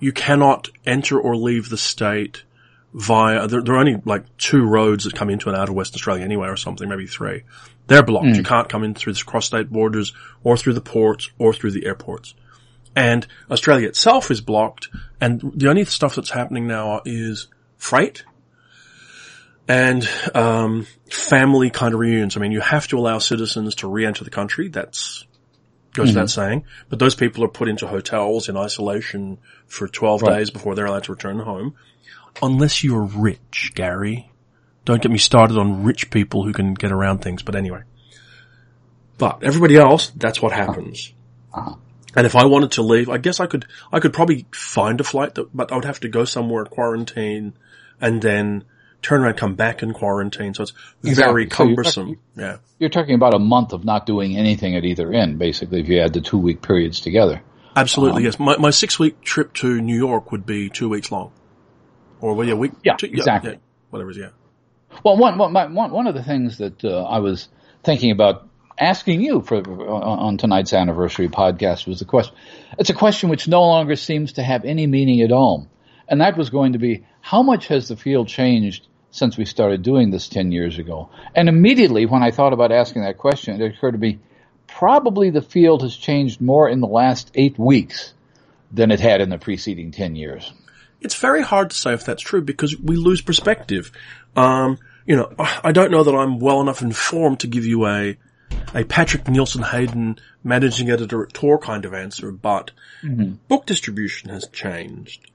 [0.00, 2.44] You cannot enter or leave the state
[2.92, 5.98] via, there, there, are only like two roads that come into and out of Western
[5.98, 7.44] Australia anyway or something, maybe three.
[7.86, 8.26] They're blocked.
[8.26, 8.36] Mm.
[8.36, 11.72] You can't come in through the cross state borders or through the ports or through
[11.72, 12.34] the airports.
[12.96, 14.88] And Australia itself is blocked,
[15.20, 17.46] and the only stuff that's happening now is
[17.78, 18.24] freight
[19.68, 22.36] and um, family kind of reunions.
[22.36, 24.68] I mean, you have to allow citizens to re-enter the country.
[24.68, 25.24] That's
[25.94, 26.16] goes mm-hmm.
[26.16, 26.64] without saying.
[26.88, 30.38] But those people are put into hotels in isolation for 12 right.
[30.38, 31.74] days before they're allowed to return home.
[32.42, 34.30] Unless you're rich, Gary.
[34.84, 37.42] Don't get me started on rich people who can get around things.
[37.42, 37.82] But anyway.
[39.18, 41.12] But everybody else, that's what happens.
[41.52, 41.76] Uh-huh.
[42.16, 45.04] And if I wanted to leave, I guess I could, I could probably find a
[45.04, 47.52] flight that, but I would have to go somewhere, quarantine,
[48.00, 48.64] and then
[49.02, 50.54] turn around, come back and quarantine.
[50.54, 51.32] So it's exactly.
[51.32, 51.92] very cumbersome.
[51.92, 52.56] So you're talking, yeah.
[52.78, 56.00] You're talking about a month of not doing anything at either end, basically, if you
[56.00, 57.42] add the two week periods together.
[57.76, 58.38] Absolutely, um, yes.
[58.38, 61.32] My, my six week trip to New York would be two weeks long.
[62.20, 62.72] Or, well, yeah, week.
[62.84, 63.52] Yeah, two, exactly.
[63.52, 63.58] Yeah,
[63.90, 64.30] whatever's, yeah.
[65.04, 67.48] Well, one, one, one, one of the things that uh, I was
[67.84, 72.34] thinking about asking you for on tonight's anniversary podcast was the question.
[72.78, 75.68] It's a question which no longer seems to have any meaning at all,
[76.10, 79.82] and that was going to be how much has the field changed since we started
[79.82, 81.08] doing this ten years ago?
[81.34, 84.18] And immediately when I thought about asking that question, it occurred to me
[84.66, 88.12] probably the field has changed more in the last eight weeks
[88.72, 90.52] than it had in the preceding ten years.
[91.00, 93.90] It's very hard to say if that's true because we lose perspective.
[94.36, 98.16] Um, you know, I don't know that I'm well enough informed to give you a
[98.74, 103.34] a Patrick Nielsen Hayden managing editor at Tor kind of answer, but mm-hmm.
[103.48, 105.30] book distribution has changed.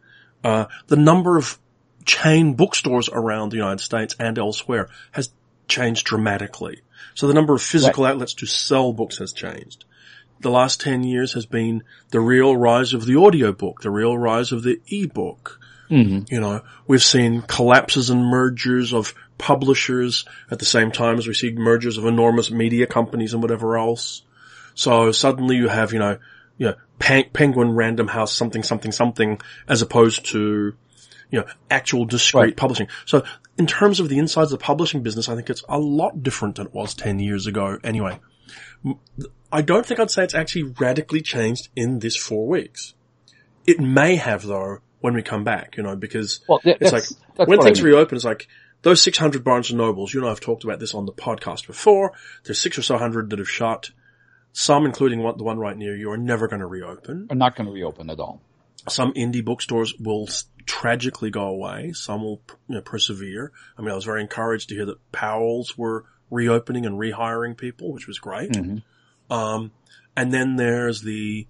[0.46, 1.58] Uh, the number of
[2.06, 5.32] chain bookstores around the United States and elsewhere has
[5.68, 6.82] changed dramatically.
[7.16, 8.12] So the number of physical right.
[8.12, 9.86] outlets to sell books has changed.
[10.42, 14.52] The last 10 years has been the real rise of the audiobook, the real rise
[14.52, 15.60] of the ebook.
[15.90, 16.34] Mm-hmm.
[16.34, 21.34] You know, we've seen collapses and mergers of publishers at the same time as we
[21.34, 24.22] see mergers of enormous media companies and whatever else.
[24.76, 26.20] So suddenly you have, you know,
[26.58, 30.76] you know, Penguin Random House something something something as opposed to,
[31.30, 32.58] you know, actual discrete right.
[32.58, 32.88] publishing.
[33.06, 33.24] So
[33.58, 36.56] in terms of the insides of the publishing business, I think it's a lot different
[36.56, 37.78] than it was 10 years ago.
[37.84, 38.20] Anyway,
[39.52, 42.94] I don't think I'd say it's actually radically changed in this four weeks.
[43.66, 47.62] It may have though when we come back, you know, because well, it's like when
[47.62, 47.94] things I mean.
[47.94, 48.48] reopen, it's like
[48.82, 52.14] those 600 Barnes and Nobles, you know, I've talked about this on the podcast before.
[52.44, 53.92] There's six or so hundred that have shut.
[54.58, 57.28] Some, including one, the one right near you, are never going to reopen.
[57.30, 58.42] Are not going to reopen at all.
[58.88, 60.30] Some indie bookstores will
[60.66, 61.92] tragically go away.
[61.92, 63.52] Some will you know, persevere.
[63.78, 67.92] I mean, I was very encouraged to hear that Powell's were reopening and rehiring people,
[67.92, 68.52] which was great.
[68.54, 69.34] Mm-hmm.
[69.34, 69.72] Um,
[70.16, 71.48] and then there's the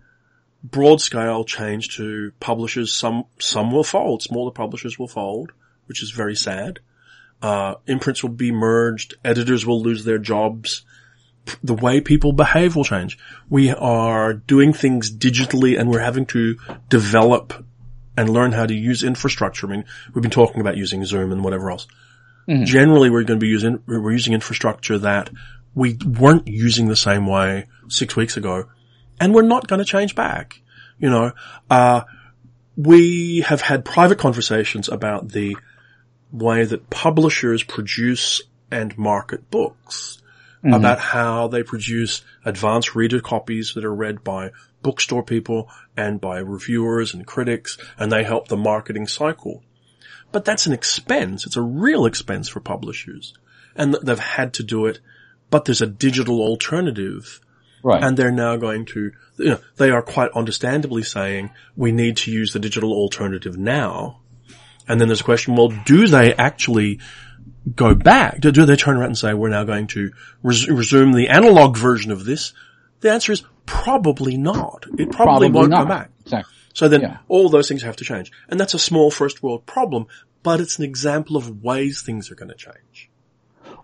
[0.63, 2.91] broad scale change to publishers.
[2.91, 4.23] Some, some will fold.
[4.23, 5.51] Smaller publishers will fold,
[5.85, 6.79] which is very sad.
[7.39, 9.13] Uh, imprints will be merged.
[9.23, 10.83] Editors will lose their jobs.
[11.63, 13.17] The way people behave will change.
[13.49, 16.58] We are doing things digitally and we're having to
[16.89, 17.65] develop
[18.17, 19.67] and learn how to use infrastructure.
[19.67, 21.88] I mean, we've been talking about using Zoom and whatever else.
[22.47, 22.65] Mm-hmm.
[22.65, 25.29] Generally, we're going to be using, we're using infrastructure that
[25.73, 28.69] we weren't using the same way six weeks ago
[29.19, 30.62] and we're not going to change back.
[30.99, 31.31] You know,
[31.69, 32.01] uh,
[32.77, 35.58] we have had private conversations about the
[36.31, 40.21] way that publishers produce and market books,
[40.65, 40.73] mm-hmm.
[40.73, 44.51] about how they produce advanced reader copies that are read by
[44.82, 49.63] bookstore people and by reviewers and critics, and they help the marketing cycle.
[50.32, 51.45] But that's an expense.
[51.45, 53.34] It's a real expense for publishers.
[53.75, 54.99] And they've had to do it,
[55.49, 57.39] but there's a digital alternative.
[57.84, 58.04] Right.
[58.04, 62.32] And they're now going to, you know, they are quite understandably saying we need to
[62.32, 64.21] use the digital alternative now.
[64.88, 66.99] And then there's a question, well, do they actually
[67.75, 68.39] go back?
[68.41, 70.12] Do, do they turn around and say we're now going to
[70.43, 72.54] res- resume the analog version of this?
[73.01, 74.86] The answer is probably not.
[74.97, 75.84] It probably, Probably won't not.
[75.84, 76.12] go back.
[76.21, 76.54] Exactly.
[76.73, 77.17] So then Yeah.
[77.28, 78.32] all those things have to change.
[78.49, 80.08] And that's a small first world problem,
[80.43, 83.10] but it's an example of ways things are going to change.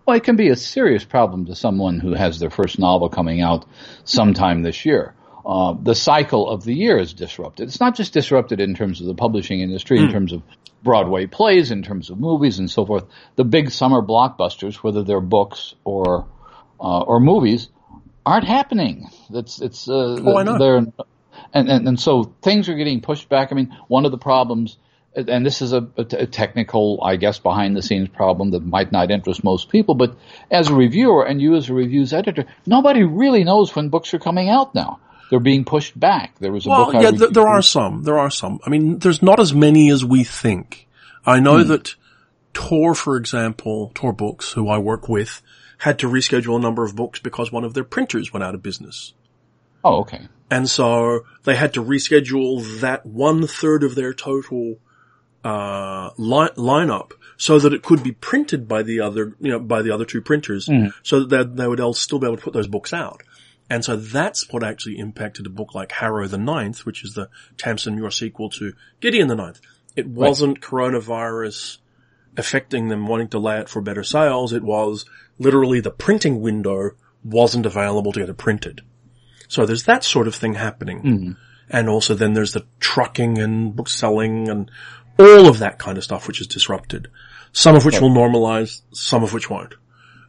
[0.04, 3.40] Well, it can be a serious problem to someone who has their first novel coming
[3.40, 3.64] out
[4.04, 5.14] sometime this year.
[5.46, 7.68] Uh, the cycle of the year is disrupted.
[7.68, 10.42] It's not just disrupted in terms of the publishing industry, in terms of
[10.82, 13.04] Broadway plays, in terms of movies and so forth.
[13.36, 16.26] The big summer blockbusters, whether they're books or
[16.80, 17.68] uh, or movies,
[18.26, 19.08] aren't happening.
[19.30, 20.58] That's it's uh, Oh, know.
[20.58, 20.76] they're
[21.54, 23.52] and, and and so things are getting pushed back.
[23.52, 24.76] I mean, one of the problems,
[25.14, 28.64] and this is a, a t- a technical, I guess, behind the scenes problem that
[28.64, 30.16] might not interest most people, but
[30.50, 34.18] as a reviewer and you as a reviews editor, nobody really knows when books are
[34.18, 35.00] coming out now.
[35.30, 36.38] They're being pushed back.
[36.38, 38.02] There was a Well, book I yeah, th- there are some.
[38.02, 38.60] There are some.
[38.66, 40.86] I mean, there's not as many as we think.
[41.24, 41.44] I Hmm.
[41.44, 41.94] know that
[42.54, 45.40] Tor, for example, Tor Books, who I work with,
[45.78, 48.62] had to reschedule a number of books because one of their printers went out of
[48.62, 49.14] business.
[49.84, 50.20] Oh, okay.
[50.50, 54.76] And so they had to reschedule that one third of their total
[55.44, 59.82] uh, li- lineup so that it could be printed by the other, you know, by
[59.82, 60.68] the other two printers,
[61.02, 63.22] so that they would all still be able to put those books out.
[63.72, 67.30] And so that's what actually impacted a book like Harrow the Ninth, which is the
[67.56, 69.62] Tamsin Muir sequel to Gideon the Ninth.
[69.96, 71.78] It wasn't coronavirus
[72.36, 74.52] affecting them wanting to lay it for better sales.
[74.52, 75.06] It was
[75.38, 76.90] literally the printing window
[77.24, 78.82] wasn't available to get it printed.
[79.48, 81.02] So there's that sort of thing happening.
[81.02, 81.32] Mm-hmm.
[81.70, 84.70] And also then there's the trucking and book selling and
[85.18, 87.08] all of that kind of stuff which is disrupted.
[87.52, 89.76] Some of which will normalize, some of which won't.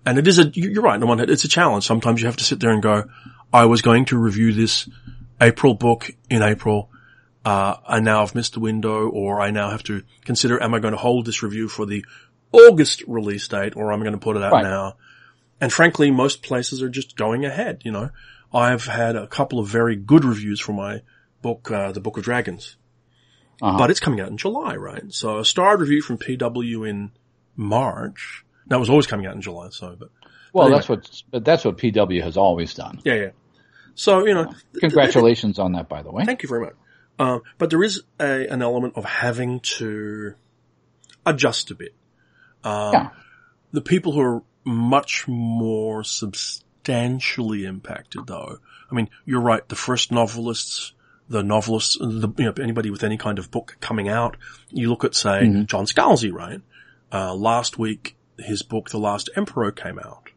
[0.05, 1.85] And it is a, you- you're right, on one hand, it's a challenge.
[1.85, 3.05] Sometimes you have to sit there and go,
[3.53, 4.89] I was going to review this
[5.39, 6.89] April book in April.
[7.45, 10.79] Uh, I now have missed the window or I now have to consider, am I
[10.79, 12.05] going to hold this review for the
[12.51, 14.63] August release date or am I going to put it out Right.
[14.63, 14.95] now?
[15.59, 18.09] And frankly, most places are just going ahead, you know.
[18.53, 21.01] I've had a couple of very good reviews for my
[21.41, 22.75] book, uh, The Book of Dragons.
[23.61, 23.77] Uh-huh.
[23.77, 25.03] But it's coming out in July, right?
[25.13, 27.11] So a starred review from PW in
[27.55, 28.42] March.
[28.69, 30.09] It was always coming out in July, so, but
[30.53, 30.77] Well, anyway.
[30.77, 33.01] that's what but that's what PW has always done.
[33.03, 33.29] yeah, yeah.
[33.95, 36.25] So, you know, Congratulations on that, by the way.
[36.25, 36.73] Thank you very much.
[37.19, 40.33] Um, but there is a, an element of having to
[41.25, 41.93] adjust a bit.
[42.63, 43.09] Um, Yeah.
[43.71, 48.59] The people who are much more substantially impacted, though.
[48.91, 49.67] I mean, you're right.
[49.67, 50.93] The first novelists,
[51.29, 54.37] the novelists, the, you know, anybody with any kind of book coming out,
[54.69, 56.61] you look at, say, John Scalzi, right?
[57.11, 60.29] Uh, last week, his book, The Last Emperor, came out.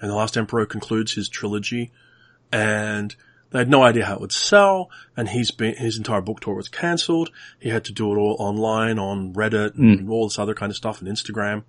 [0.00, 1.92] And The Last Emperor concludes his trilogy
[2.52, 3.14] and
[3.54, 6.54] they had no idea how it would sell, and he's been, his entire book tour
[6.54, 7.30] was cancelled.
[7.60, 9.92] He had to do it all online on Reddit hmm.
[9.92, 11.62] and all this other kind of stuff and Instagram.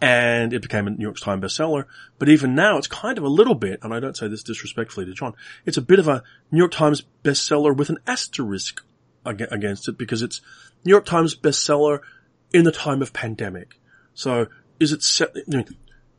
[0.00, 1.84] And it became a New York Times bestseller.
[2.18, 5.06] But even now, it's kind of a little bit, and I don't say this disrespectfully
[5.06, 8.82] to John, it's a bit of a New York Times bestseller with an asterisk
[9.24, 10.40] against it because it's
[10.84, 12.00] New York Times bestseller
[12.52, 13.78] in the time of pandemic.
[14.18, 14.48] So
[14.80, 15.32] is it set,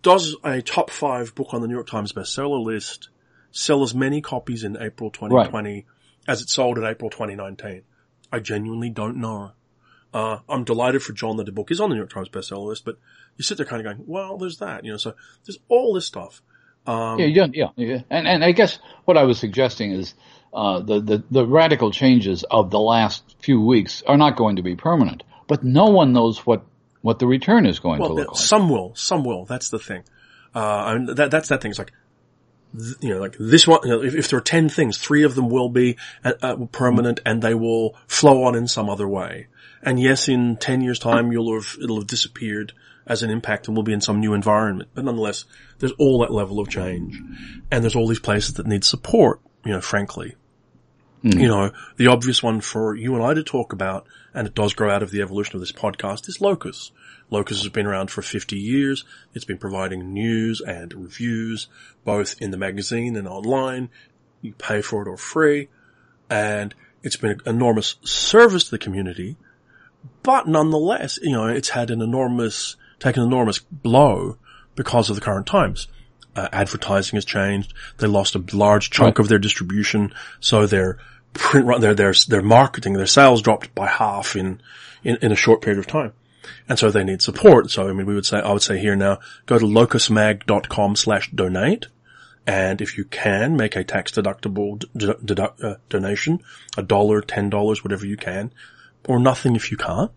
[0.01, 3.09] does a top five book on the New York Times bestseller list
[3.51, 5.85] sell as many copies in April 2020
[6.25, 7.81] as it sold in April 2019?
[8.31, 9.51] I genuinely don't know.
[10.13, 12.67] Uh, I'm delighted for John that the book is on the New York Times bestseller
[12.67, 12.97] list, but
[13.35, 15.13] you sit there kind of going, well, there's that, you know, so
[15.45, 16.41] there's all this stuff.
[16.87, 18.01] Um, Yeah, yeah, yeah, yeah.
[18.09, 20.13] And and I guess what I was suggesting is
[20.53, 24.61] uh, the, the the radical changes of the last few weeks are not going to
[24.63, 26.63] be permanent, but no one knows what
[27.01, 28.37] what the return is going well, to look like.
[28.37, 29.45] some will, some will.
[29.45, 30.03] That's the thing.
[30.53, 31.71] Uh, and that, that's that thing.
[31.71, 31.93] It's like,
[32.77, 35.23] th- you know, like this one, you know, if, if there are 10 things, three
[35.23, 39.07] of them will be uh, uh, permanent and they will flow on in some other
[39.07, 39.47] way.
[39.81, 42.73] And yes, in 10 years time, you'll have, it'll have disappeared
[43.07, 44.89] as an impact and will be in some new environment.
[44.93, 45.45] But nonetheless,
[45.79, 47.19] there's all that level of change.
[47.71, 50.35] And there's all these places that need support, you know, frankly.
[51.23, 51.41] Mm.
[51.41, 54.73] You know, the obvious one for you and I to talk about, and it does
[54.73, 56.91] grow out of the evolution of this podcast, is Locus.
[57.29, 59.03] Locus has been around for 50 years.
[59.33, 61.67] It's been providing news and reviews,
[62.05, 63.89] both in the magazine and online.
[64.41, 65.67] You pay for it or free.
[66.29, 66.73] And
[67.03, 69.37] it's been an enormous service to the community.
[70.23, 74.37] But nonetheless, you know, it's had an enormous, taken an enormous blow
[74.75, 75.87] because of the current times.
[76.35, 77.73] Uh, advertising has changed.
[77.97, 79.23] They lost a large chunk Right.
[79.23, 80.13] of their distribution.
[80.39, 80.97] So their
[81.33, 84.61] print, run- their, their, their marketing, their sales dropped by half in,
[85.03, 86.13] in, in a short period of time.
[86.67, 87.71] And so they need support.
[87.71, 91.29] So, I mean, we would say, I would say here now, go to locusmag.com slash
[91.31, 91.87] donate
[92.47, 96.39] And if you can, make a tax deductible deduct, uh, donation,
[96.77, 98.51] a dollar, ten dollars, whatever you can,
[99.07, 100.11] or nothing if you can't.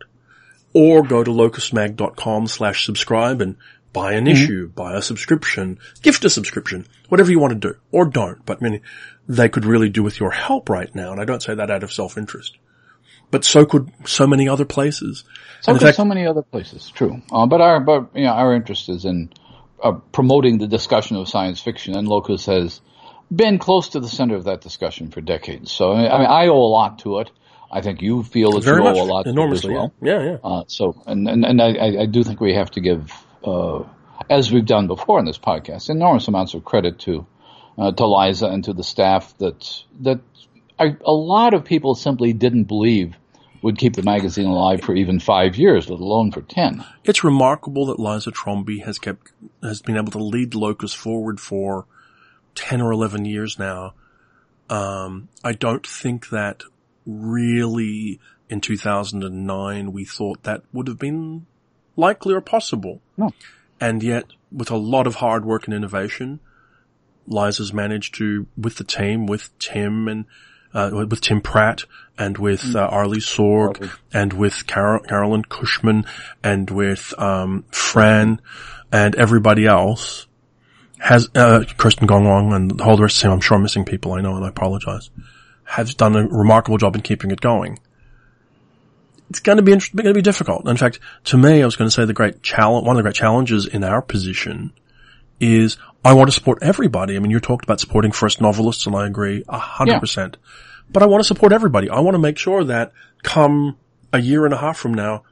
[0.74, 3.56] Or go to locusmag.com slash subscribe and
[3.92, 4.32] buy an mm-hmm.
[4.32, 8.44] issue, buy a subscription, gift a subscription, whatever you want to do, or don't.
[8.46, 8.80] But I mean,
[9.28, 11.82] they could really do with your help right now, and I don't say that out
[11.82, 12.56] of self-interest.
[13.30, 15.24] But so could so many other places.
[15.60, 17.22] So could fact, so many other places, true.
[17.30, 19.30] Uh, but our, but, you know, our interest is in
[19.82, 22.80] uh, promoting the discussion of science fiction, and Locus has
[23.34, 25.72] been close to the center of that discussion for decades.
[25.72, 27.30] So, I mean, I owe a lot to it.
[27.70, 29.92] I think you feel that Very you owe a lot enormously, to it as well.
[30.02, 30.36] Yeah, yeah.
[30.44, 33.10] Uh, so, and, and, and I, I do think we have to give,
[33.44, 33.84] uh,
[34.30, 37.26] as we've done before in this podcast, enormous amounts of credit to
[37.78, 40.20] uh, to Liza and to the staff that that
[40.78, 43.16] I, a lot of people simply didn't believe
[43.62, 46.84] would keep the magazine alive for even five years, let alone for ten.
[47.04, 49.32] It's remarkable that Liza Trombi has kept
[49.62, 51.86] has been able to lead Locus forward for
[52.54, 53.94] ten or eleven years now.
[54.68, 56.62] Um, I don't think that
[57.04, 61.46] really in 2009 we thought that would have been
[61.96, 63.00] likely or possible.
[63.16, 63.32] No.
[63.80, 66.40] And yet, with a lot of hard work and innovation,
[67.26, 70.24] Liza's managed to, with the team, with Tim and
[70.74, 71.84] uh, with Tim Pratt
[72.18, 72.76] and with mm.
[72.76, 76.06] uh, Arley Sorg and with Carol, Carolyn Cushman
[76.42, 78.40] and with um, Fran
[78.90, 80.26] and everybody else
[80.98, 83.32] has uh, Kirsten Gong-Wong and the whole rest of the team.
[83.32, 84.12] I'm sure I'm missing people.
[84.12, 85.10] I know, and I apologize.
[85.64, 87.78] Has done a remarkable job in keeping it going.
[89.32, 90.68] It's going to be going to be difficult.
[90.68, 93.02] In fact, to me, I was going to say the great challenge, one of the
[93.02, 94.74] great challenges in our position
[95.40, 97.16] is I want to support everybody.
[97.16, 100.36] I mean, you talked about supporting first novelists and I agree a hundred percent,
[100.90, 101.88] but I want to support everybody.
[101.88, 103.78] I want to make sure that come
[104.12, 105.22] a year and a half from now,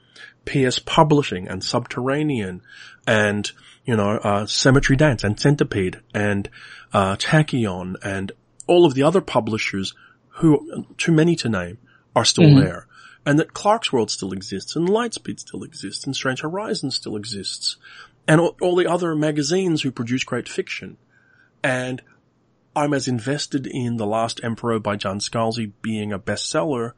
[0.47, 2.63] PS Publishing and Subterranean
[3.07, 3.53] and,
[3.85, 6.49] you know, uh, Cemetery Dance and Centipede and,
[6.95, 8.33] uh, Tachyon and
[8.67, 9.93] all of the other publishers
[10.37, 11.77] who, too many to name,
[12.17, 12.61] are still mm-hmm.
[12.61, 12.87] there.
[13.27, 17.77] And that Clarkesworld still exists and Lightspeed still exists and Strange Horizons still exists
[18.27, 20.97] and all, all the other magazines who produce great fiction.
[21.63, 22.03] And
[22.75, 26.93] I'm as invested in The Last Emperor by John Scalzi being a bestseller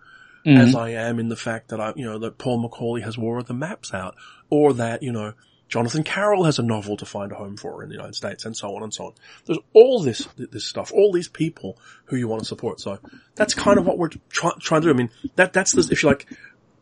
[0.46, 0.56] mm-hmm.
[0.56, 3.38] as I am in the fact that I, you know, that Paul McAuley has War
[3.38, 4.14] of the Maps out
[4.50, 5.32] or that, you know,
[5.72, 8.54] Jonathan Carroll has a novel to find a home for in the United States and
[8.54, 9.12] so on and so on.
[9.46, 12.78] There's all this, this stuff, all these people who you want to support.
[12.78, 12.98] So
[13.36, 14.90] that's kind of what we're try, trying to do.
[14.90, 16.28] I mean, that, that's the, if you like,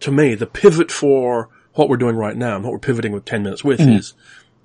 [0.00, 3.24] to me, the pivot for what we're doing right now and what we're pivoting with
[3.24, 3.92] 10 minutes with mm-hmm.
[3.92, 4.14] is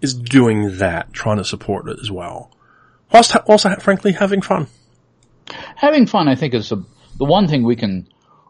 [0.01, 2.51] is doing that, trying to support it as well.
[3.13, 4.67] Whilst also, frankly, having fun.
[5.75, 6.77] Having fun, I think, is a,
[7.17, 8.07] the one thing we can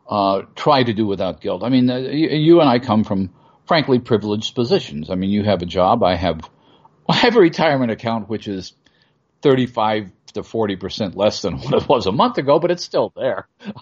[0.09, 1.63] uh, try to do without guilt.
[1.63, 3.29] I mean, uh, you, you, and I come from,
[3.67, 5.09] frankly, privileged positions.
[5.09, 6.03] I mean, you have a job.
[6.03, 6.41] I have,
[7.09, 8.73] I have a retirement account, which is
[9.41, 13.47] 35 to 40% less than what it was a month ago, but it's still there.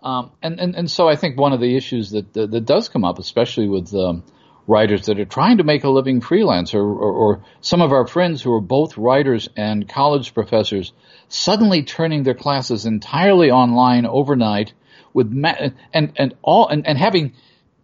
[0.00, 2.88] Um, and, and, and so I think one of the issues that, that, that does
[2.88, 4.22] come up, especially with, um,
[4.68, 8.06] writers that are trying to make a living freelance or, or, or, some of our
[8.06, 10.92] friends who are both writers and college professors
[11.28, 14.74] suddenly turning their classes entirely online overnight
[15.14, 17.32] with ma- and and all and, and having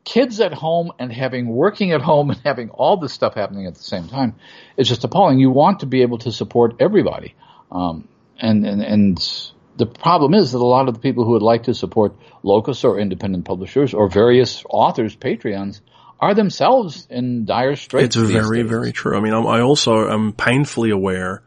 [0.05, 3.75] kids at home and having working at home and having all this stuff happening at
[3.75, 4.35] the same time
[4.77, 7.35] it's just appalling you want to be able to support everybody
[7.73, 8.07] um,
[8.39, 11.65] and and and the problem is that a lot of the people who would like
[11.65, 15.81] to support locus or independent publishers or various authors patreons
[16.21, 18.17] are themselves in dire straits.
[18.17, 18.71] It's very, days.
[18.71, 19.17] very true.
[19.17, 21.43] I mean, I also am painfully aware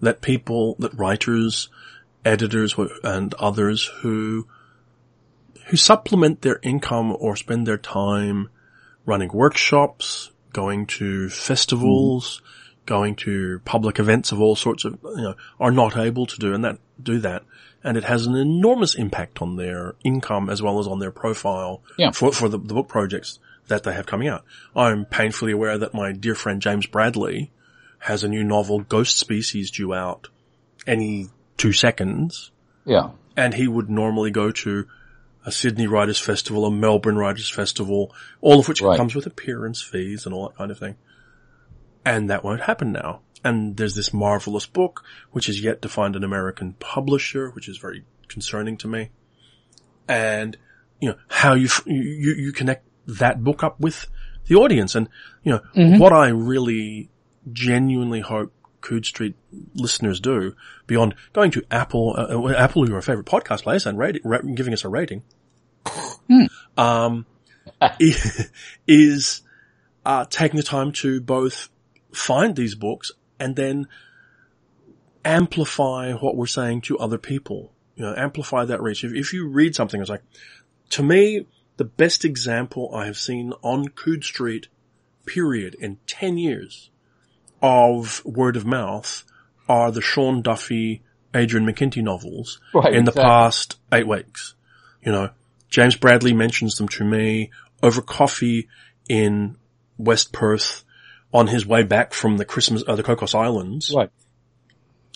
[0.00, 1.68] that people, that writers,
[2.24, 4.46] editors, and others who
[5.68, 8.48] who supplement their income or spend their time
[9.04, 12.86] running workshops, going to festivals, mm.
[12.86, 16.54] going to public events of all sorts of, you know, are not able to do
[16.54, 17.42] and that do that.
[17.84, 21.82] And it has an enormous impact on their income as well as on their profile
[21.96, 22.10] yeah.
[22.12, 23.38] for, for the, the book projects
[23.68, 24.44] that they have coming out.
[24.74, 27.50] I'm painfully aware that my dear friend James Bradley
[27.98, 30.28] has a new novel, Ghost Species, due out
[30.86, 32.50] any two seconds.
[32.86, 33.10] Yeah.
[33.36, 34.88] And he would normally go to
[35.48, 38.98] a Sydney Writers Festival, a Melbourne Writers Festival, all of which right.
[38.98, 40.96] comes with appearance fees and all that kind of thing.
[42.04, 43.22] And that won't happen now.
[43.42, 47.78] And there's this marvelous book, which is yet to find an American publisher, which is
[47.78, 49.08] very concerning to me.
[50.06, 50.54] And,
[51.00, 54.06] you know, how you, you, you connect that book up with
[54.48, 54.94] the audience.
[54.94, 55.08] And,
[55.44, 55.98] you know, mm-hmm.
[55.98, 57.08] what I really
[57.50, 59.34] genuinely hope Coode Street
[59.74, 60.54] listeners do
[60.86, 64.74] beyond going to Apple, uh, uh Apple, are favorite podcast place and rating, ra- giving
[64.74, 65.22] us a rating,
[66.76, 67.26] um,
[68.86, 69.42] is,
[70.04, 71.68] uh, taking the time to both
[72.12, 73.86] find these books and then
[75.24, 77.72] amplify what we're saying to other people.
[77.96, 79.04] You know, amplify that reach.
[79.04, 80.22] If, if you read something, it's like,
[80.90, 84.68] to me, the best example I have seen on Coode Street,
[85.26, 86.90] period, in 10 years
[87.60, 89.24] of word of mouth
[89.68, 91.02] are the Sean Duffy,
[91.34, 93.22] Adrian McKinty novels right, in exactly.
[93.22, 94.54] the past eight weeks.
[95.02, 95.30] You know,
[95.68, 97.50] James Bradley mentions them to me
[97.82, 98.68] over coffee
[99.08, 99.56] in
[99.96, 100.84] West Perth
[101.32, 103.92] on his way back from the Christmas, uh, the Cocos Islands.
[103.94, 104.10] Right.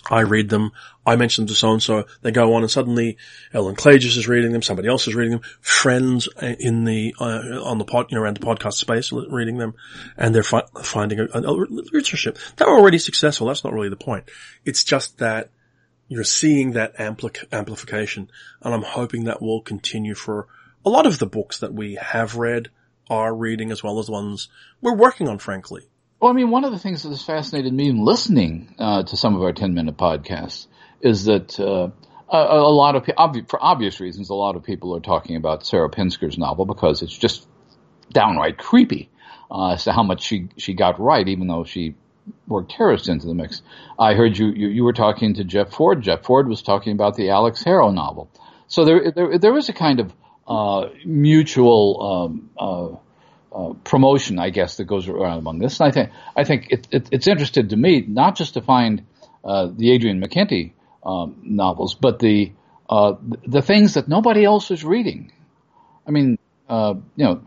[0.09, 0.71] I read them.
[1.05, 2.05] I mention them to so and so.
[2.21, 3.17] They go on, and suddenly
[3.53, 4.61] Ellen Klages is reading them.
[4.61, 5.41] Somebody else is reading them.
[5.61, 9.75] Friends in the uh, on the pod, you know, around the podcast space reading them,
[10.17, 12.33] and they're fi- finding a, a literature.
[12.57, 13.47] They're already successful.
[13.47, 14.29] That's not really the point.
[14.65, 15.51] It's just that
[16.13, 18.29] you're seeing that ampli- amplification,
[18.61, 20.47] and I'm hoping that will continue for
[20.85, 22.69] a lot of the books that we have read,
[23.09, 24.47] are reading, as well as ones
[24.81, 25.39] we're working on.
[25.39, 25.89] Frankly,
[26.23, 29.17] well, I mean, one of the things that has fascinated me in listening uh, to
[29.17, 30.67] some of our 10 minute podcasts
[31.01, 31.89] is that uh,
[32.29, 35.65] a, a, lot of, obvi- for obvious reasons, a lot of people are talking about
[35.65, 37.45] Sarah Pinsker's novel because it's just
[38.11, 39.09] downright creepy
[39.51, 41.95] uh, as to how much she, she got right, even though she
[42.47, 43.61] worked terrorists into the mix.
[43.97, 46.01] I heard you, you, you were talking to Jeff Ford.
[46.01, 48.29] Jeff Ford was talking about the Alix Harrow novel.
[48.67, 50.13] So there, there, there is a kind of
[50.47, 55.79] uh, mutual um, uh, uh, promotion, I guess, that goes around among this.
[55.79, 59.05] And I think I think it, it, it's interesting to me not just to find
[59.43, 60.73] uh, the Adrian McKinty
[61.05, 62.51] um, novels, but the
[62.89, 63.13] uh,
[63.45, 65.31] the things that nobody else is reading.
[66.07, 67.41] I mean, uh, you know,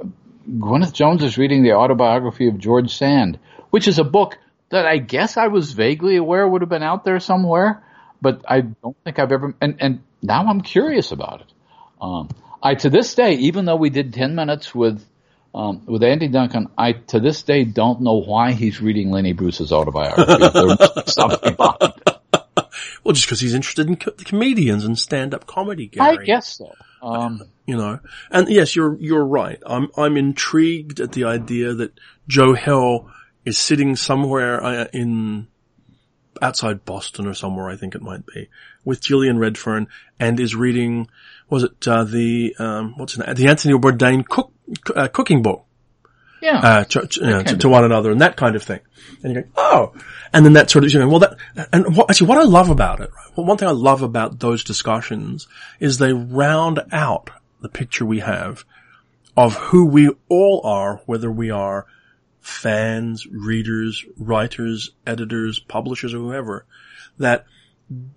[0.49, 3.39] Gwyneth Jones is reading the autobiography of George Sand,
[3.71, 4.39] which is a book
[4.71, 7.85] that I guess I was vaguely aware would have been out there somewhere,
[8.21, 9.55] but I don't think I've ever.
[9.61, 11.53] And and now I'm curious about it.
[12.01, 12.29] Um,
[12.63, 15.05] I to this day, even though we did ten minutes with
[15.55, 19.73] um, with Andy Duncan, I to this day don't know why he's reading Lenny Bruce's
[19.73, 20.87] autobiography.
[21.07, 21.57] something
[23.07, 26.19] Well, just because he's interested in co- comedians and stand-up comedy, Gary.
[26.19, 26.73] I guess so.
[27.01, 28.01] Um, you know,
[28.33, 29.63] and yes, you're you're right.
[29.65, 31.93] I'm I'm intrigued at the idea that
[32.27, 33.09] Joe Hill
[33.47, 35.47] is sitting somewhere uh, in
[36.43, 38.49] outside Boston or somewhere, I think it might be,
[38.85, 39.87] with Gillian Redfearn
[40.21, 41.09] and is reading,
[41.49, 44.53] was it, uh, the, um, what's it, the Anthony Bourdain cook,
[44.95, 45.65] uh, cooking book.
[46.43, 46.59] Yeah.
[46.59, 48.81] Uh, to, you know, to, to, one another and that kind of thing.
[49.23, 49.93] And you go, oh,
[50.35, 51.39] and then that sort of, you know, well that,
[51.73, 53.37] and what, actually what I love about it, right?
[53.37, 55.49] Well, one thing I love about those discussions
[55.81, 57.31] is they round out
[57.63, 58.65] the picture we have
[59.35, 61.87] of who we all are, whether we are
[62.47, 66.65] fans, readers, writers, editors, publishers, or whoever,
[67.19, 67.45] that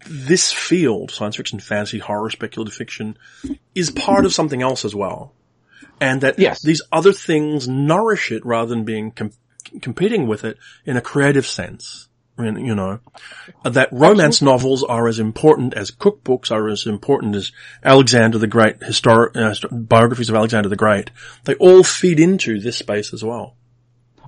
[0.07, 3.17] this field, science fiction, fantasy, horror, speculative fiction,
[3.73, 5.33] is part of something else as well.
[5.99, 6.61] And that yes.
[6.61, 9.31] these other things nourish it rather than being com-
[9.81, 12.07] competing with it in a creative sense.
[12.37, 12.99] you know,
[13.63, 14.53] that romance Absolutely.
[14.53, 17.51] novels are as important as cookbooks are as important as
[17.83, 21.09] Alexander the Great, historic, uh, biographies of Alexander the Great.
[21.45, 23.55] They all feed into this space as well.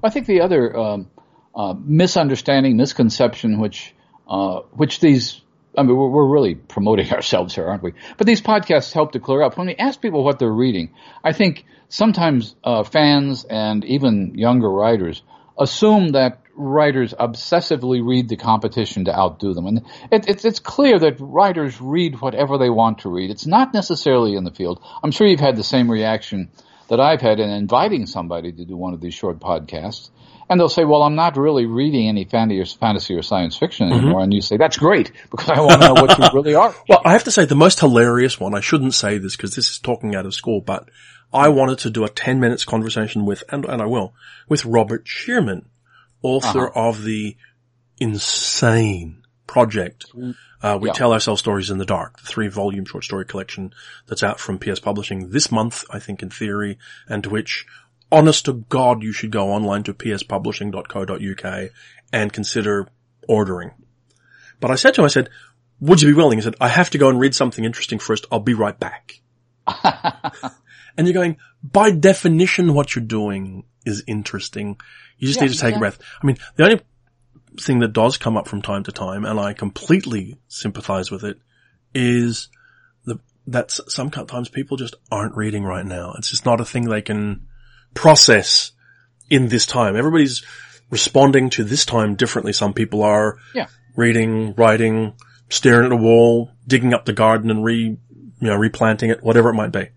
[0.04, 1.12] I think the other um,
[1.56, 3.94] uh, misunderstanding, misconception, which
[4.28, 5.42] uh, which these
[5.78, 7.94] I mean, we're, we're, really promoting ourselves here, aren't we?
[8.18, 9.58] But these podcasts help to clear up.
[9.58, 10.94] When we ask people what they're reading,
[11.24, 15.22] I think sometimes uh, fans and even younger writers
[15.58, 19.68] assume that writers obsessively read the competition to outdo them.
[19.68, 19.82] And
[20.12, 23.30] it, it's, it's clear that writers read whatever they want to read.
[23.30, 24.82] It's not necessarily in the field.
[25.04, 26.50] I'm sure you've had the same reaction
[26.92, 30.10] that I've had in inviting somebody to do one of these short podcasts.
[30.50, 33.98] And they'll say, well, I'm not really reading any fantasy or science fiction mm-hmm.
[33.98, 34.16] anymore.
[34.16, 34.24] Mm-hmm.
[34.24, 36.76] And you say, that's great because I want to know what you really are.
[36.90, 39.70] Well, I have to say the most hilarious one, I shouldn't say this because this
[39.70, 40.90] is talking out of school, but
[41.34, 44.14] I wanted to do a 10 minutes conversation with, and, and I will,
[44.50, 45.70] with Robert Shearman,
[46.22, 46.90] author uh-huh.
[46.90, 47.38] of the
[48.00, 50.36] insane project mm.
[50.62, 50.94] Uh, we yeah.
[50.94, 53.74] tell ourselves stories in the dark, the three volume short story collection
[54.08, 57.66] that's out from PS Publishing this month, I think in theory, and to which,
[58.12, 61.70] honest to God, you should go online to pspublishing.co.uk
[62.14, 62.88] and consider
[63.28, 63.72] ordering.
[64.60, 65.30] But I said to him, I said,
[65.80, 66.38] would you be willing?
[66.38, 68.28] He said, I have to go and read something interesting first.
[68.32, 69.20] I'll be right back.
[70.96, 74.80] and you're going, by definition, what you're doing is interesting.
[75.18, 75.78] You just yeah, need to take yeah.
[75.78, 76.00] a breath.
[76.22, 76.82] I mean, the only
[77.60, 81.38] thing that does come up from time to time, and I completely sympathize with it,
[81.94, 82.50] is
[83.06, 86.14] the, that sometimes people just aren't reading right now.
[86.18, 87.48] It's just not a thing they can
[87.94, 88.72] process
[89.30, 89.96] in this time.
[89.96, 90.44] Everybody's
[90.90, 92.54] responding to this time differently.
[92.54, 93.68] Some people are yeah.
[93.96, 95.14] reading, writing,
[95.50, 98.00] staring at a wall, digging up the garden and re, you
[98.40, 99.90] know, replanting it, whatever it might be.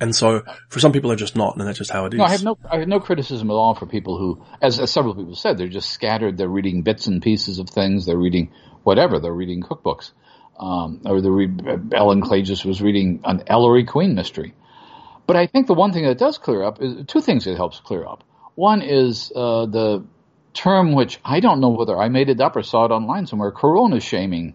[0.00, 2.18] And so for some people they're just not, and that's just how it is.
[2.18, 4.90] No, I have no, I have no criticism at all for people who, as, as
[4.90, 6.36] several people said, they're just scattered.
[6.36, 8.04] They're reading bits and pieces of things.
[8.04, 9.18] They're reading whatever.
[9.18, 10.12] They're reading cookbooks.
[10.58, 14.54] Um, or the re- Ellen Klages was reading an Ellery Queen mystery.
[15.26, 17.80] But I think the one thing that does clear up is two things it helps
[17.80, 18.22] clear up.
[18.54, 20.04] One is uh, the
[20.54, 23.50] term which I don't know whether I made it up or saw it online somewhere,
[23.50, 24.54] corona shaming.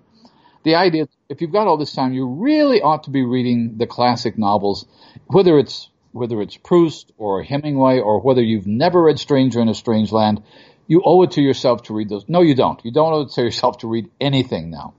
[0.64, 3.88] The idea if you've got all this time, you really ought to be reading the
[3.88, 4.86] classic novels,
[5.28, 9.74] whether it's whether it's Proust or Hemingway or whether you've never read Stranger in a
[9.74, 10.44] Strange Land,
[10.86, 12.28] you owe it to yourself to read those.
[12.28, 12.84] No, you don't.
[12.84, 14.94] You don't owe it to yourself to read anything now.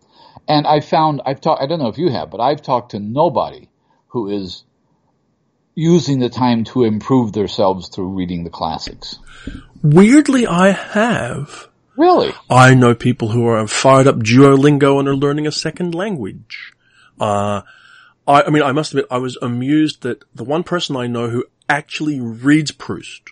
[0.49, 1.63] And I found I've talked.
[1.63, 3.69] I don't know if you have, but I've talked to nobody
[4.09, 4.65] who is
[5.75, 9.19] using the time to improve themselves through reading the classics.
[9.83, 11.69] Weirdly, I have.
[12.03, 12.33] Really?
[12.51, 16.73] I know people who are fired up Duolingo and are learning a second language.
[17.21, 17.63] Uh,
[18.27, 21.29] I, I mean, I must admit, I was amused that the one person I know
[21.29, 23.23] who actually reads Proust,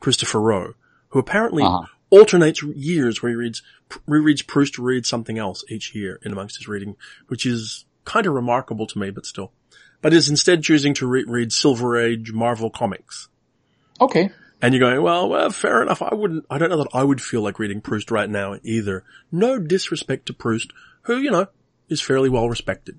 [0.00, 0.74] Christopher Rowe,
[1.10, 1.86] who apparently uh-huh.
[2.10, 3.62] alternates years where he reads,
[4.08, 6.96] rereads Proust, reads something else each year in amongst his reading,
[7.28, 9.52] which is kind of remarkable to me, but still.
[10.02, 13.28] But is instead choosing to re- read Silver Age Marvel comics.
[14.00, 14.30] Okay.
[14.60, 16.02] And you're going, well, well, fair enough.
[16.02, 19.04] I wouldn't, I don't know that I would feel like reading Proust right now either.
[19.30, 21.46] No disrespect to Proust, who, you know,
[21.88, 22.98] is fairly well respected.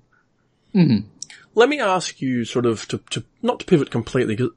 [0.74, 1.08] Mm-hmm.
[1.54, 4.52] Let me ask you sort of to, to, not to pivot completely, because,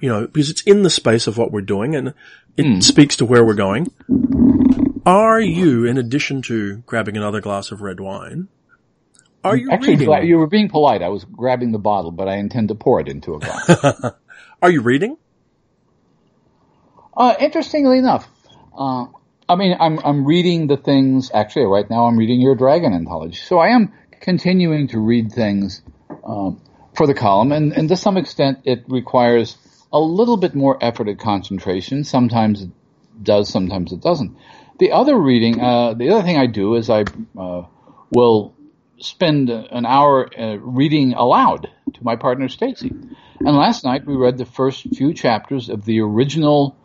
[0.00, 2.14] you know, because it's in the space of what we're doing and
[2.56, 2.82] it mm.
[2.82, 3.92] speaks to where we're going.
[5.06, 8.48] Are you, in addition to grabbing another glass of red wine,
[9.44, 10.28] are you actually reading?
[10.28, 11.02] you were being polite?
[11.02, 14.12] I was grabbing the bottle, but I intend to pour it into a glass.
[14.62, 15.16] are you reading?
[17.14, 18.28] Uh, interestingly enough,
[18.76, 19.06] uh,
[19.48, 21.30] I mean, I'm I'm reading the things.
[21.32, 25.82] Actually, right now, I'm reading your Dragon anthology, so I am continuing to read things
[26.24, 26.60] um,
[26.96, 29.56] for the column, and, and to some extent, it requires
[29.92, 32.04] a little bit more effort and concentration.
[32.04, 32.70] Sometimes it
[33.22, 34.36] does, sometimes it doesn't.
[34.78, 37.04] The other reading, uh, the other thing I do is I
[37.38, 37.66] uh,
[38.10, 38.54] will
[38.98, 42.88] spend an hour uh, reading aloud to my partner Stacy.
[42.88, 46.76] And last night we read the first few chapters of the original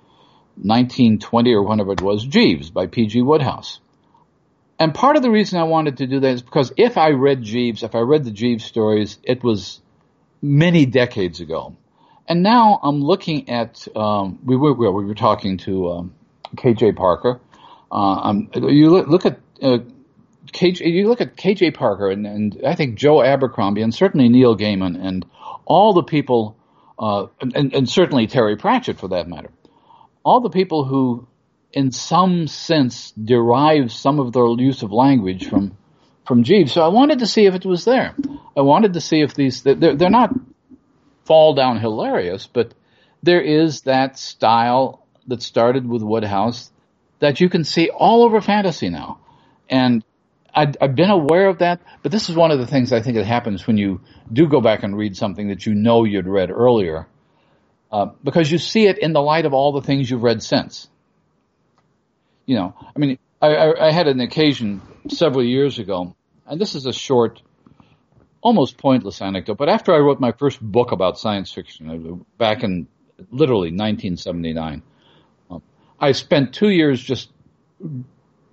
[0.58, 3.22] 1920 or whenever it was, Jeeves by P.G.
[3.22, 3.80] Wodehouse.
[4.80, 7.42] And part of the reason I wanted to do that is because if I read
[7.42, 9.82] Jeeves, if I read the Jeeves stories, it was
[10.42, 11.76] many decades ago.
[12.28, 16.16] And now I'm looking at, um, we were, we were talking to um,
[16.56, 17.40] KJ Parker.
[17.92, 19.80] Uh, you look, look at uh,
[20.52, 24.58] KJ, you look at KJ Parker and, and, I think Joe Abercrombie and certainly Neil
[24.58, 25.26] Gaiman and
[25.66, 26.58] all the people,
[27.00, 29.50] uh, and, and certainly Terry Pratchett for that matter
[30.28, 31.26] all the people who,
[31.72, 35.78] in some sense, derive some of their use of language from
[36.28, 36.74] from Jeeves.
[36.74, 38.14] So I wanted to see if it was there.
[38.58, 40.34] I wanted to see if these they're, they're not
[41.24, 42.74] fall down hilarious, but
[43.24, 46.72] there is that style that started with Wodehouse
[47.20, 49.20] that you can see all over fantasy now,
[49.70, 50.04] and
[50.54, 51.80] i have been aware of that.
[52.04, 54.02] But this is one of the things I think that happens when you
[54.34, 57.08] do go back and read something that you know you'd read earlier
[57.92, 60.90] uh, because you see it in the light of all the things you've read since.
[62.46, 66.16] You know, I mean, I, I, I had an occasion several years ago,
[66.46, 67.42] and this is a short,
[68.42, 72.64] almost pointless anecdote, but after I wrote my first book about science fiction, uh, back
[72.64, 72.88] in
[73.32, 74.82] literally 1979,
[75.50, 75.62] um,
[76.00, 77.30] I spent two years just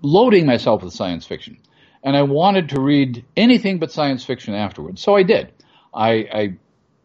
[0.02, 1.58] loading myself with science fiction.
[2.02, 5.00] And I wanted to read anything but science fiction afterwards.
[5.00, 5.52] So I did.
[5.94, 6.54] I, I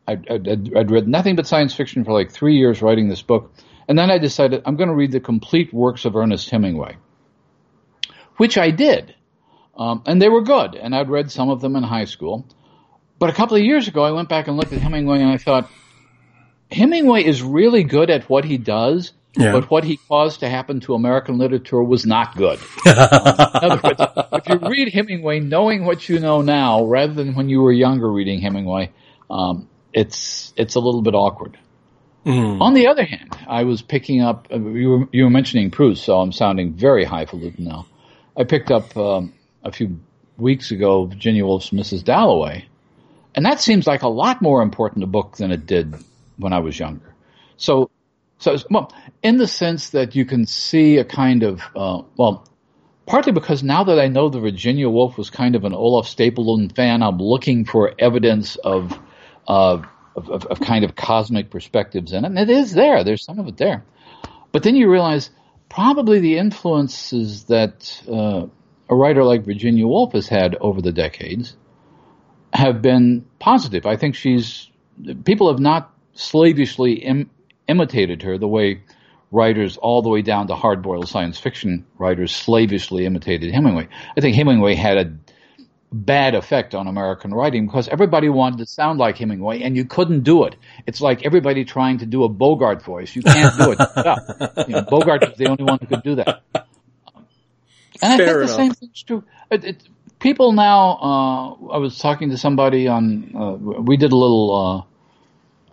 [0.10, 3.54] I'd, I'd, I'd, read nothing but science fiction for like three years writing this book.
[3.88, 6.98] And then I decided I'm going to read the complete works of Ernest Hemingway,
[8.38, 9.16] which I did.
[9.78, 10.76] Um, and they were good.
[10.76, 12.46] And I'd read some of them in high school.
[13.18, 15.38] But a couple of years ago, I went back and looked at Hemingway and I
[15.38, 15.70] thought,
[16.72, 19.52] Hemingway is really good at what he does, yeah.
[19.52, 22.60] but what he caused to happen to American literature was not good.
[22.86, 24.02] um, in other words,
[24.34, 28.12] if you read Hemingway knowing what you know now, rather than when you were younger
[28.12, 28.92] reading Hemingway,
[29.30, 31.58] um, it's it's a little bit awkward.
[32.26, 32.62] Mm.
[32.62, 34.48] On the other hand, I was picking up.
[34.52, 37.86] Uh, you were you were mentioning Proust, so I'm sounding very highfalutin now.
[38.38, 39.34] I picked up um,
[39.64, 40.00] a few
[40.38, 42.04] weeks ago Virginia Woolf's Mrs.
[42.04, 42.66] Dalloway,
[43.36, 45.96] and that seems like a lot more important a book than it did
[46.38, 47.14] when I was younger.
[47.58, 47.90] So,
[48.38, 52.48] so well, in the sense that you can see a kind of uh, well,
[53.06, 56.76] partly because now that I know the Virginia Woolf was kind of an Olaf Stapledon
[56.76, 58.98] fan, I'm looking for evidence of
[59.50, 59.86] of,
[60.16, 62.28] of, of kind of cosmic perspectives in it.
[62.28, 63.04] And it is there.
[63.04, 63.84] There's some of it there.
[64.52, 65.30] But then you realize
[65.70, 68.46] probably the influences that uh,
[68.90, 71.56] a writer like Virginia Woolf has had over the decades
[72.54, 73.86] have been positive.
[73.86, 74.70] I think she's
[75.24, 77.30] people have not slavishly Im-
[77.68, 78.82] imitated her the way
[79.32, 83.88] writers all the way down to hard-boiled science fiction writers slavishly imitated Hemingway.
[84.18, 85.29] I think Hemingway had a
[85.92, 90.22] bad effect on American writing because everybody wanted to sound like Hemingway and you couldn't
[90.24, 90.56] do it.
[90.86, 93.16] It's like everybody trying to do a Bogart voice.
[93.16, 94.68] You can't do it.
[94.68, 96.44] you know, Bogart was the only one who could do that.
[98.02, 98.48] And Fair I think enough.
[98.48, 99.24] the same thing's true.
[99.52, 99.84] It, it,
[100.20, 104.88] people now, uh, I was talking to somebody on, uh, we did a little,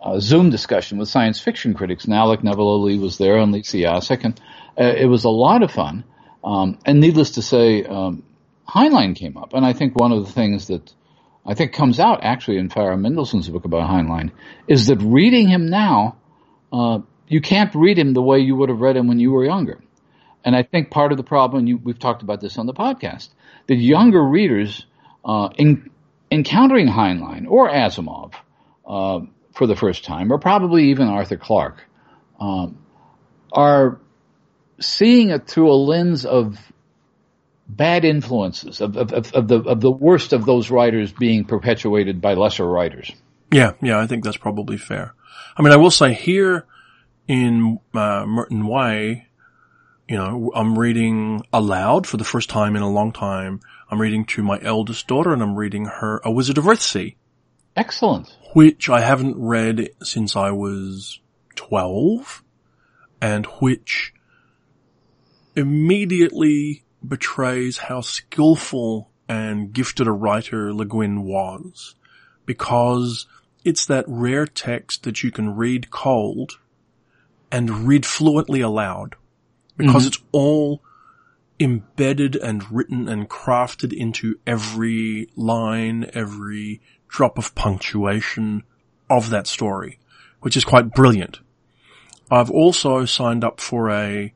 [0.03, 4.23] uh, Zoom discussion with science fiction critics, and Alec Lee was there, and Lisa Yaszek,
[4.23, 4.41] and
[4.77, 6.03] uh, it was a lot of fun.
[6.43, 8.23] Um, and needless to say, um,
[8.67, 10.93] Heinlein came up, and I think one of the things that
[11.45, 14.31] I think comes out actually in Farah Mendlesohn's book about Heinlein
[14.67, 16.17] is that reading him now,
[16.73, 19.45] uh, you can't read him the way you would have read him when you were
[19.45, 19.79] younger.
[20.43, 23.29] And I think part of the problem, you, we've talked about this on the podcast,
[23.67, 24.85] that younger readers
[25.23, 25.89] uh, in,
[26.29, 28.33] encountering Heinlein or Asimov
[28.85, 29.21] uh,
[29.53, 31.83] for the first time, or probably even Arthur Clarke,
[32.39, 32.77] um,
[33.51, 33.99] are
[34.79, 36.57] seeing it through a lens of
[37.67, 42.33] bad influences of, of, of, the of the worst of those writers being perpetuated by
[42.33, 43.11] lesser writers.
[43.51, 45.13] Yeah, yeah, I think that's probably fair.
[45.55, 46.65] I mean, I will say here
[47.27, 49.27] in uh, Merton Way,
[50.07, 53.59] you know, I'm reading aloud for the first time in a long time.
[53.89, 57.15] I'm reading to my eldest daughter, and I'm reading her A Wizard of Earthsea.
[57.75, 58.35] Excellent.
[58.53, 61.19] Which I haven't read since I was
[61.55, 62.43] twelve,
[63.21, 64.13] and which
[65.55, 71.95] immediately betrays how skillful and gifted a writer Le Guin was
[72.45, 73.27] because
[73.65, 76.53] it's that rare text that you can read cold
[77.51, 79.15] and read fluently aloud
[79.75, 80.07] because mm-hmm.
[80.07, 80.81] it's all
[81.59, 88.63] embedded and written and crafted into every line, every drop of punctuation
[89.09, 89.99] of that story,
[90.41, 91.39] which is quite brilliant.
[92.29, 94.33] I've also signed up for a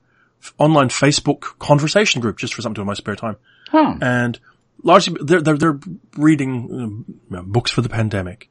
[0.58, 3.38] online Facebook conversation group just for something to do in my spare time.
[3.70, 3.96] Huh.
[4.02, 4.40] And
[4.84, 5.80] largely they're, they're, they're
[6.18, 8.50] reading books for the pandemic.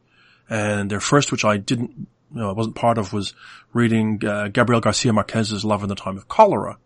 [0.48, 3.34] And their first, which I didn't, you know, I wasn't part of, was
[3.72, 6.78] reading uh, Gabriel Garcia Marquez's Love in the Time of Cholera,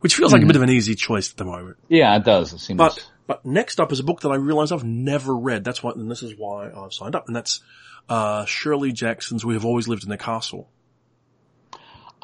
[0.00, 0.34] which feels mm-hmm.
[0.34, 0.48] like a mm-hmm.
[0.48, 1.76] bit of an easy choice at the moment.
[1.88, 2.52] Yeah, it does.
[2.52, 2.78] It seems.
[2.78, 5.64] But, but next up is a book that I realize I've never read.
[5.64, 7.26] That's why, and this is why I've signed up.
[7.26, 7.60] And that's,
[8.08, 10.68] uh, Shirley Jackson's We Have Always Lived in the Castle.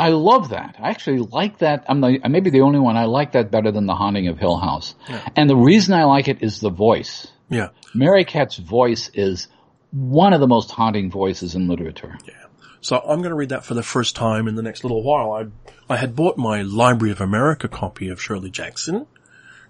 [0.00, 0.76] I love that.
[0.78, 1.84] I actually like that.
[1.86, 2.96] I'm the, I may be the only one.
[2.96, 4.94] I like that better than The Haunting of Hill House.
[5.08, 5.28] Yeah.
[5.36, 7.26] And the reason I like it is the voice.
[7.50, 7.68] Yeah.
[7.94, 9.48] Merricat's voice is
[9.90, 12.16] one of the most haunting voices in literature.
[12.26, 12.34] Yeah.
[12.80, 15.32] So I'm going to read that for the first time in the next little while.
[15.32, 19.06] I I had bought my Library of America copy of Shirley Jackson,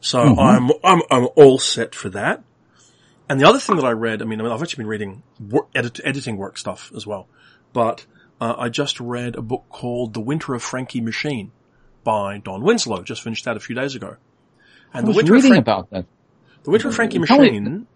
[0.00, 0.38] so mm-hmm.
[0.38, 2.44] I'm I'm I'm all set for that.
[3.28, 6.00] And the other thing that I read, I mean, I've actually been reading work, edit,
[6.04, 7.26] editing work stuff as well,
[7.72, 8.06] but
[8.41, 11.53] uh, I just read a book called The Winter of Frankie Machine
[12.05, 13.03] by Don Winslow.
[13.03, 14.16] Just finished that a few days ago.
[14.93, 16.07] And I was the Winter reading Frank- about that.
[16.62, 17.86] The Winter of Frankie Machine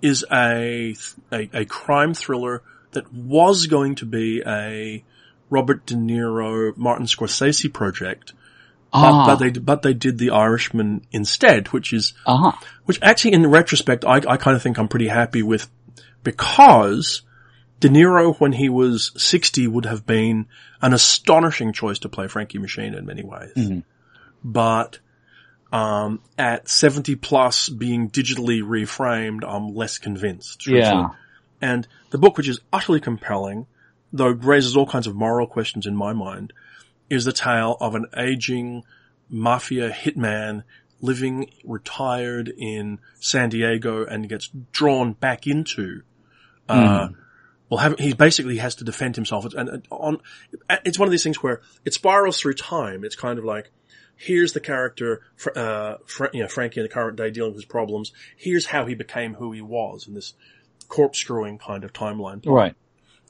[0.00, 0.94] is a,
[1.32, 2.62] a, a crime thriller
[2.92, 5.04] that was going to be a
[5.50, 8.32] Robert De Niro, Martin Scorsese project.
[8.92, 12.52] But, but, they but they did the Irishman instead, which is uh-huh.
[12.84, 15.70] which actually in retrospect I I kind of think I'm pretty happy with
[16.22, 17.22] because
[17.82, 20.46] De Niro, when he was 60, would have been
[20.80, 23.50] an astonishing choice to play Frankie Machine in many ways.
[23.56, 23.80] Mm-hmm.
[24.44, 25.00] But,
[25.72, 30.68] um, at 70 plus being digitally reframed, I'm less convinced.
[30.68, 31.08] Yeah.
[31.60, 33.66] And the book, which is utterly compelling,
[34.12, 36.52] though raises all kinds of moral questions in my mind,
[37.10, 38.84] is the tale of an aging
[39.28, 40.62] mafia hitman
[41.00, 46.02] living retired in San Diego and gets drawn back into,
[46.68, 47.16] uh, mm
[47.72, 49.46] well, he basically has to defend himself.
[49.54, 50.18] And on,
[50.84, 53.02] it's one of these things where it spirals through time.
[53.02, 53.70] It's kind of like,
[54.14, 55.22] here's the character,
[55.56, 55.94] uh,
[56.34, 58.12] you know, Frankie in the current day dealing with his problems.
[58.36, 60.34] Here's how he became who he was in this
[60.88, 62.44] corkscrewing kind of timeline.
[62.44, 62.74] Right.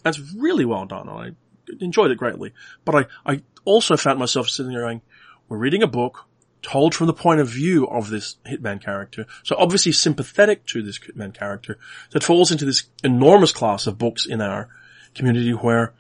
[0.03, 1.09] That's really well done.
[1.09, 1.31] I
[1.79, 2.53] enjoyed it greatly.
[2.85, 5.03] But I, I also found myself sitting there going,
[5.49, 6.27] we're reading a book
[6.63, 9.27] told from the point of view of this hitman character.
[9.43, 11.79] So obviously sympathetic to this hitman character
[12.11, 14.69] that falls into this enormous class of books in our
[15.15, 15.93] community where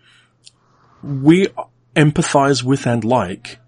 [1.03, 1.49] we
[1.97, 3.59] empathize with and like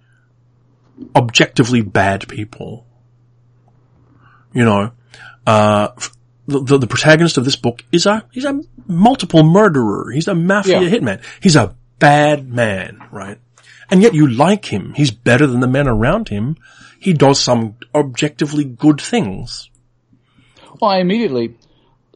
[1.14, 2.86] objectively bad people.
[4.52, 4.92] You know,
[5.46, 5.88] uh,
[6.46, 10.12] the, the, the, protagonist of this book is a, he's a multiple murderer.
[10.12, 10.88] He's a mafia yeah.
[10.88, 11.22] hitman.
[11.42, 13.38] He's a bad man, right?
[13.90, 14.94] And yet you like him.
[14.94, 16.56] He's better than the men around him
[17.04, 19.68] he does some objectively good things.
[20.80, 21.58] Well, I immediately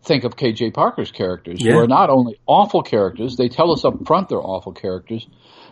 [0.02, 1.72] think of KJ Parker's characters, yeah.
[1.72, 5.26] who are not only awful characters, they tell us up front they're awful characters,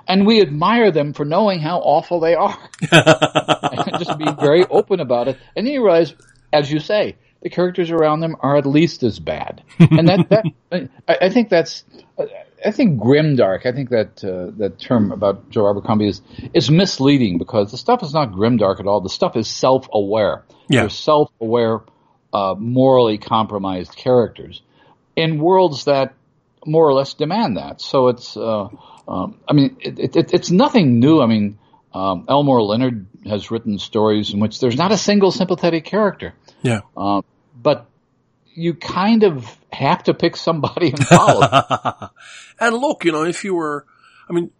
[0.06, 2.58] and we admire them for knowing how awful they are.
[2.92, 5.38] and just be very open about it.
[5.56, 6.14] And then you realize,
[6.52, 9.62] as you say, the characters around them are at least as bad.
[9.78, 10.44] And that, that
[11.08, 11.84] I, I, think that's,
[12.66, 16.20] I think grimdark, I think that, uh, that term about Joe Abercrombie is,
[16.52, 19.00] is misleading because the stuff is not grimdark at all.
[19.00, 20.44] The stuff is self-aware.
[20.68, 20.80] Yeah.
[20.80, 21.82] They're self-aware,
[22.32, 24.62] uh, morally compromised characters
[25.14, 26.14] in worlds that
[26.66, 27.80] more or less demand that.
[27.80, 28.68] So it's, uh,
[29.06, 31.20] um, I mean, it, it, it's nothing new.
[31.20, 31.58] I mean,
[31.94, 36.34] um, Elmore Leonard has written stories in which there's not a single sympathetic character.
[36.62, 36.80] Yeah.
[36.96, 37.86] Um, but
[38.56, 42.10] you kind of have to pick somebody and follow.
[42.60, 43.86] and look, you know, if you were,
[44.28, 44.50] I mean,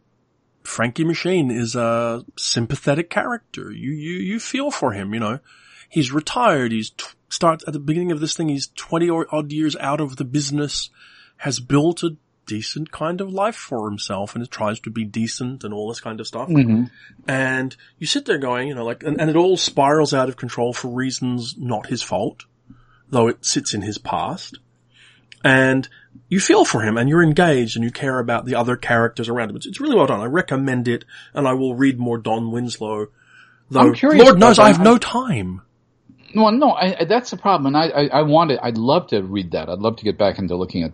[0.62, 3.72] Frankie Machine is a sympathetic character.
[3.72, 5.40] You, you, you feel for him, you know.
[5.88, 6.72] He's retired.
[6.72, 8.48] He's t- starts at the beginning of this thing.
[8.48, 10.90] He's 20 or odd years out of the business,
[11.38, 12.16] has built a
[12.46, 16.20] decent kind of life for himself and tries to be decent and all this kind
[16.20, 16.48] of stuff.
[16.48, 16.84] Mm-hmm.
[17.26, 20.36] And you sit there going, you know, like, and, and it all spirals out of
[20.36, 22.44] control for reasons not his fault,
[23.10, 24.58] though it sits in his past.
[25.44, 25.88] And
[26.28, 29.50] you feel for him and you're engaged and you care about the other characters around
[29.50, 29.56] him.
[29.56, 30.20] It's, it's really well done.
[30.20, 31.04] I recommend it
[31.34, 33.08] and I will read more Don Winslow.
[33.70, 35.62] Though, I'm curious Lord knows I have no time.
[36.34, 37.74] Well, no, I, that's the problem.
[37.74, 39.68] And I, I, I wanted, I'd love to read that.
[39.68, 40.92] I'd love to get back into looking at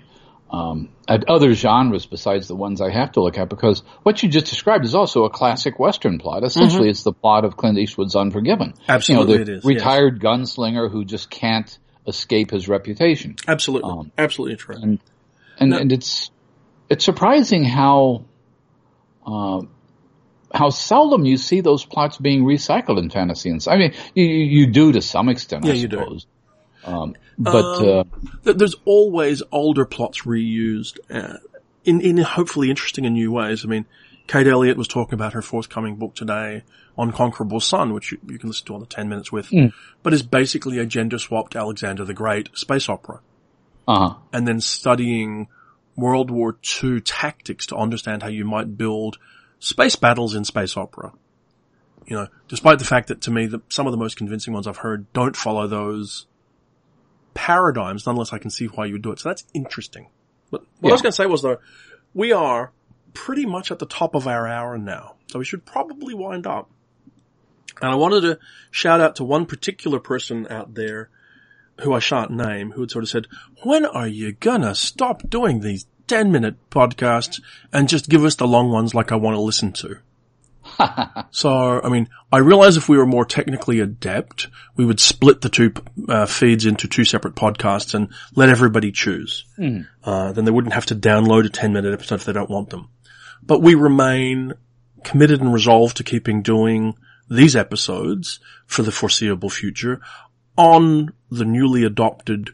[0.52, 4.28] um, at other genres besides the ones I have to look at because what you
[4.28, 6.44] just described is also a classic Western plot.
[6.44, 6.90] Essentially, mm-hmm.
[6.90, 8.74] it's the plot of Clint Eastwood's Unforgiven.
[8.86, 9.64] Absolutely, you know, the it is.
[9.64, 10.22] Retired yes.
[10.22, 13.36] gunslinger who just can't escape his reputation.
[13.46, 14.76] Absolutely, um, absolutely true.
[14.76, 14.98] And
[15.58, 15.78] and, no.
[15.78, 16.30] and, it's
[16.88, 18.24] it's surprising how
[19.26, 19.62] uh,
[20.54, 23.50] how seldom you see those plots being recycled in fantasy.
[23.50, 26.26] And I mean, you, you do to some extent, yeah, I suppose.
[26.84, 28.10] Um, but um,
[28.44, 31.38] uh, there's always older plots reused uh,
[31.84, 33.64] in in hopefully interesting and new ways.
[33.64, 33.86] I mean,
[34.26, 36.62] Kate Elliott was talking about her forthcoming book today,
[36.96, 39.72] Unconquerable Sun, which you, you can listen to on the ten minutes with, mm.
[40.02, 43.20] but is basically a gender swapped Alexander the Great space opera,
[43.88, 44.14] uh-huh.
[44.32, 45.48] and then studying
[45.96, 49.18] World War II tactics to understand how you might build
[49.58, 51.12] space battles in space opera.
[52.06, 54.66] You know, despite the fact that to me, the, some of the most convincing ones
[54.66, 56.26] I've heard don't follow those
[57.34, 59.20] paradigms unless I can see why you would do it.
[59.20, 60.08] So that's interesting.
[60.50, 60.90] But what yeah.
[60.90, 61.58] I was going to say was though,
[62.14, 62.72] we are
[63.14, 65.14] pretty much at the top of our hour now.
[65.30, 66.70] So we should probably wind up.
[67.80, 68.38] And I wanted to
[68.70, 71.10] shout out to one particular person out there
[71.80, 73.26] who I shan't name, who had sort of said,
[73.62, 77.40] when are you gonna stop doing these 10 minute podcasts
[77.72, 79.98] and just give us the long ones like I want to listen to?
[81.30, 85.48] so, I mean, I realize if we were more technically adept, we would split the
[85.48, 85.72] two
[86.08, 89.44] uh, feeds into two separate podcasts and let everybody choose.
[89.58, 89.88] Mm.
[90.04, 92.70] Uh, then they wouldn't have to download a 10 minute episode if they don't want
[92.70, 92.88] them.
[93.42, 94.54] But we remain
[95.04, 96.94] committed and resolved to keeping doing
[97.28, 100.00] these episodes for the foreseeable future
[100.56, 102.50] on the newly adopted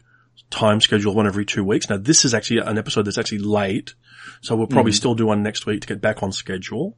[0.49, 1.89] time schedule one every two weeks.
[1.89, 3.93] Now this is actually an episode that's actually late,
[4.41, 4.95] so we'll probably mm.
[4.95, 6.95] still do one next week to get back on schedule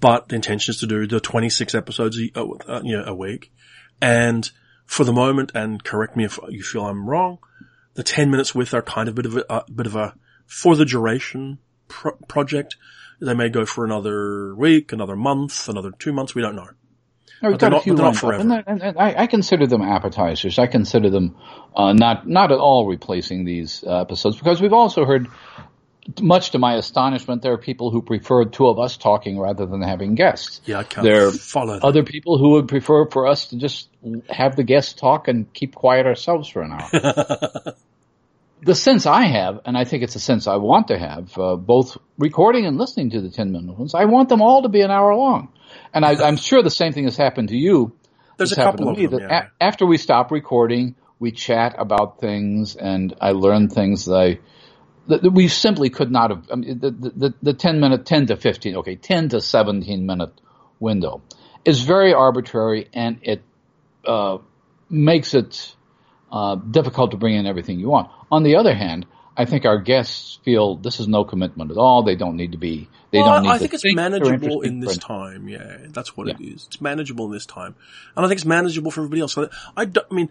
[0.00, 3.52] but the intention is to do the 26 episodes a, uh, you know, a week.
[4.00, 4.50] And
[4.84, 7.38] for the moment, and correct me if you feel I'm wrong,
[7.94, 10.14] the 10 minutes with are kind of a bit of a, a bit of a,
[10.46, 11.58] for the duration
[11.88, 12.76] pro- project.
[13.20, 16.34] They may go for another week, another month, another two months.
[16.34, 16.68] We don't know.
[17.42, 18.40] No, we've got a few not, forever.
[18.40, 20.58] And, and, and I, I, consider them appetizers.
[20.58, 21.36] I consider them
[21.74, 25.28] uh, not not at all replacing these uh, episodes because we've also heard
[26.20, 29.82] much to my astonishment, there are people who prefer two of us talking rather than
[29.82, 30.60] having guests.
[30.64, 31.84] Yeah, I can't there follow that.
[31.84, 33.88] other people who would prefer for us to just
[34.28, 37.74] have the guests talk and keep quiet ourselves for an hour.
[38.62, 41.56] the sense I have, and I think it's a sense I want to have, uh,
[41.56, 44.80] both recording and listening to the 10 minute ones, I want them all to be
[44.80, 45.48] an hour long.
[45.92, 47.94] And I, am sure the same thing has happened to you.
[48.38, 49.48] There's a couple of them, yeah.
[49.60, 54.38] a- after we stop recording, we chat about things and I learn things that I,
[55.28, 58.76] we simply could not have, I mean, the, the, the 10 minute, 10 to 15,
[58.76, 60.32] okay, 10 to 17 minute
[60.80, 61.22] window
[61.64, 63.42] is very arbitrary and it,
[64.06, 64.38] uh,
[64.88, 65.74] makes it,
[66.30, 68.10] uh, difficult to bring in everything you want.
[68.30, 69.06] On the other hand,
[69.36, 72.02] I think our guests feel this is no commitment at all.
[72.02, 72.88] They don't need to be.
[73.10, 75.48] They well, don't need I think it's think manageable in this time.
[75.48, 76.34] Yeah, that's what yeah.
[76.40, 76.66] it is.
[76.66, 77.74] It's manageable in this time,
[78.16, 79.34] and I think it's manageable for everybody else.
[79.34, 80.30] So I, I mean,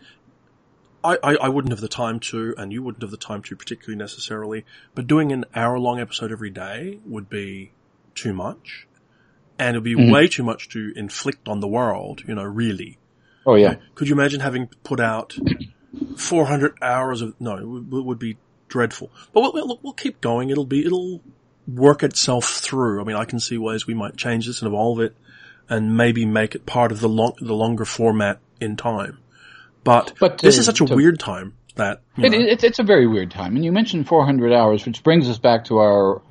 [1.04, 3.56] I, I, I, wouldn't have the time to, and you wouldn't have the time to
[3.56, 4.66] particularly necessarily,
[4.96, 7.74] but doing an hour long episode every day would be
[8.16, 8.88] too much.
[9.58, 10.12] And it would be mm-hmm.
[10.12, 12.98] way too much to inflict on the world, you know, really.
[13.46, 13.76] Oh yeah.
[13.94, 15.38] Could you imagine having put out
[16.18, 18.38] 400 hours of, no, it would, it would be
[18.68, 19.12] dreadful.
[19.34, 20.50] But we'll, we'll, we'll, keep going.
[20.50, 21.22] It'll be, it'll
[21.68, 23.02] work itself through.
[23.02, 25.16] I mean, I can see ways we might change this and evolve it
[25.70, 29.20] and maybe make it part of the long, the longer format in time.
[29.84, 33.08] But, but this is such a to, weird time that, it, it's, it's a very
[33.08, 33.56] weird time.
[33.56, 36.22] And you mentioned 400 hours, which brings us back to our,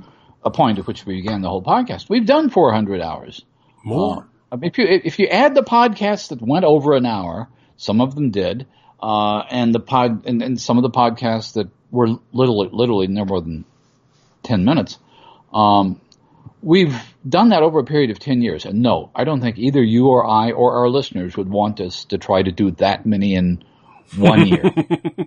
[0.44, 2.08] a point at which we began the whole podcast.
[2.08, 3.44] We've done 400 hours.
[3.84, 4.26] More.
[4.50, 8.14] Uh, if you, if you add the podcasts that went over an hour, some of
[8.14, 8.66] them did,
[9.04, 13.26] uh, and the pod, and, and some of the podcasts that were literally, literally no
[13.26, 13.66] more than
[14.44, 14.98] 10 minutes.
[15.52, 16.00] Um,
[16.62, 16.96] we've
[17.28, 18.64] done that over a period of 10 years.
[18.64, 22.06] And no, I don't think either you or I or our listeners would want us
[22.06, 23.62] to try to do that many in
[24.16, 24.72] one year.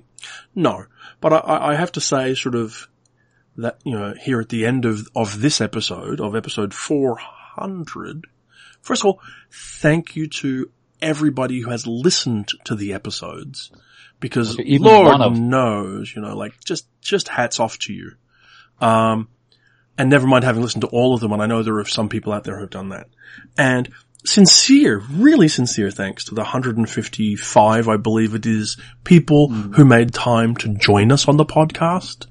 [0.55, 0.85] no,
[1.21, 2.87] but I, I, have to say sort of
[3.57, 8.25] that, you know, here at the end of, of this episode, of episode 400,
[8.81, 9.21] first of all,
[9.51, 10.71] thank you to
[11.01, 13.71] everybody who has listened to the episodes
[14.19, 18.11] because Lord knows, you know, like just, just hats off to you.
[18.81, 19.29] Um,
[19.97, 21.31] and never mind having listened to all of them.
[21.31, 23.07] And I know there are some people out there who have done that
[23.57, 23.89] and
[24.25, 29.75] sincere, really sincere thanks to the 155, I believe it is, people mm.
[29.75, 32.27] who made time to join us on the podcast.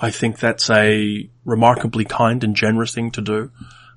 [0.00, 3.50] I think that's a remarkably kind and generous thing to do.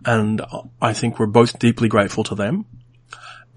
[0.06, 0.42] And
[0.82, 2.66] I think we're both deeply grateful to them.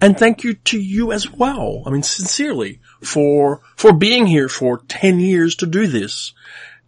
[0.01, 1.83] And thank you to you as well.
[1.85, 6.33] I mean, sincerely for, for being here for 10 years to do this.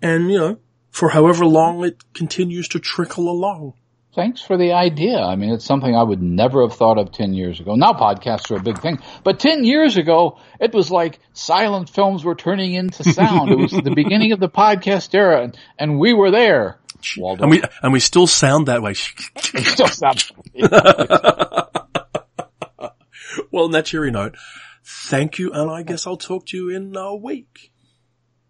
[0.01, 0.59] And, you know,
[0.91, 3.73] for however long it continues to trickle along.
[4.17, 5.19] Thanks for the idea.
[5.19, 7.75] I mean, it's something I would never have thought of 10 years ago.
[7.75, 12.23] Now podcasts are a big thing, but 10 years ago, it was like silent films
[12.23, 13.51] were turning into sound.
[13.51, 16.79] it was the beginning of the podcast era and, and we were there.
[17.15, 17.43] Waldo.
[17.43, 18.93] And we, and we still sound that way.
[18.95, 20.23] still sound
[23.57, 24.35] well, on that cheery note,
[24.85, 27.71] thank you, and I guess I'll talk to you in a week.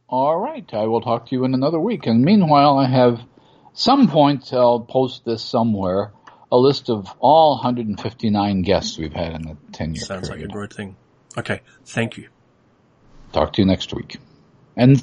[0.10, 2.06] All right, I will talk to you in another week.
[2.08, 3.22] And meanwhile, I have
[3.72, 6.12] some point I'll post this somewhere.
[6.52, 10.44] A list of all 159 guests we've had in the 10 year Sounds period.
[10.48, 10.98] like a great thing.
[11.38, 12.28] Okay, thank you.
[13.32, 14.18] Talk to you next week.
[14.76, 15.02] And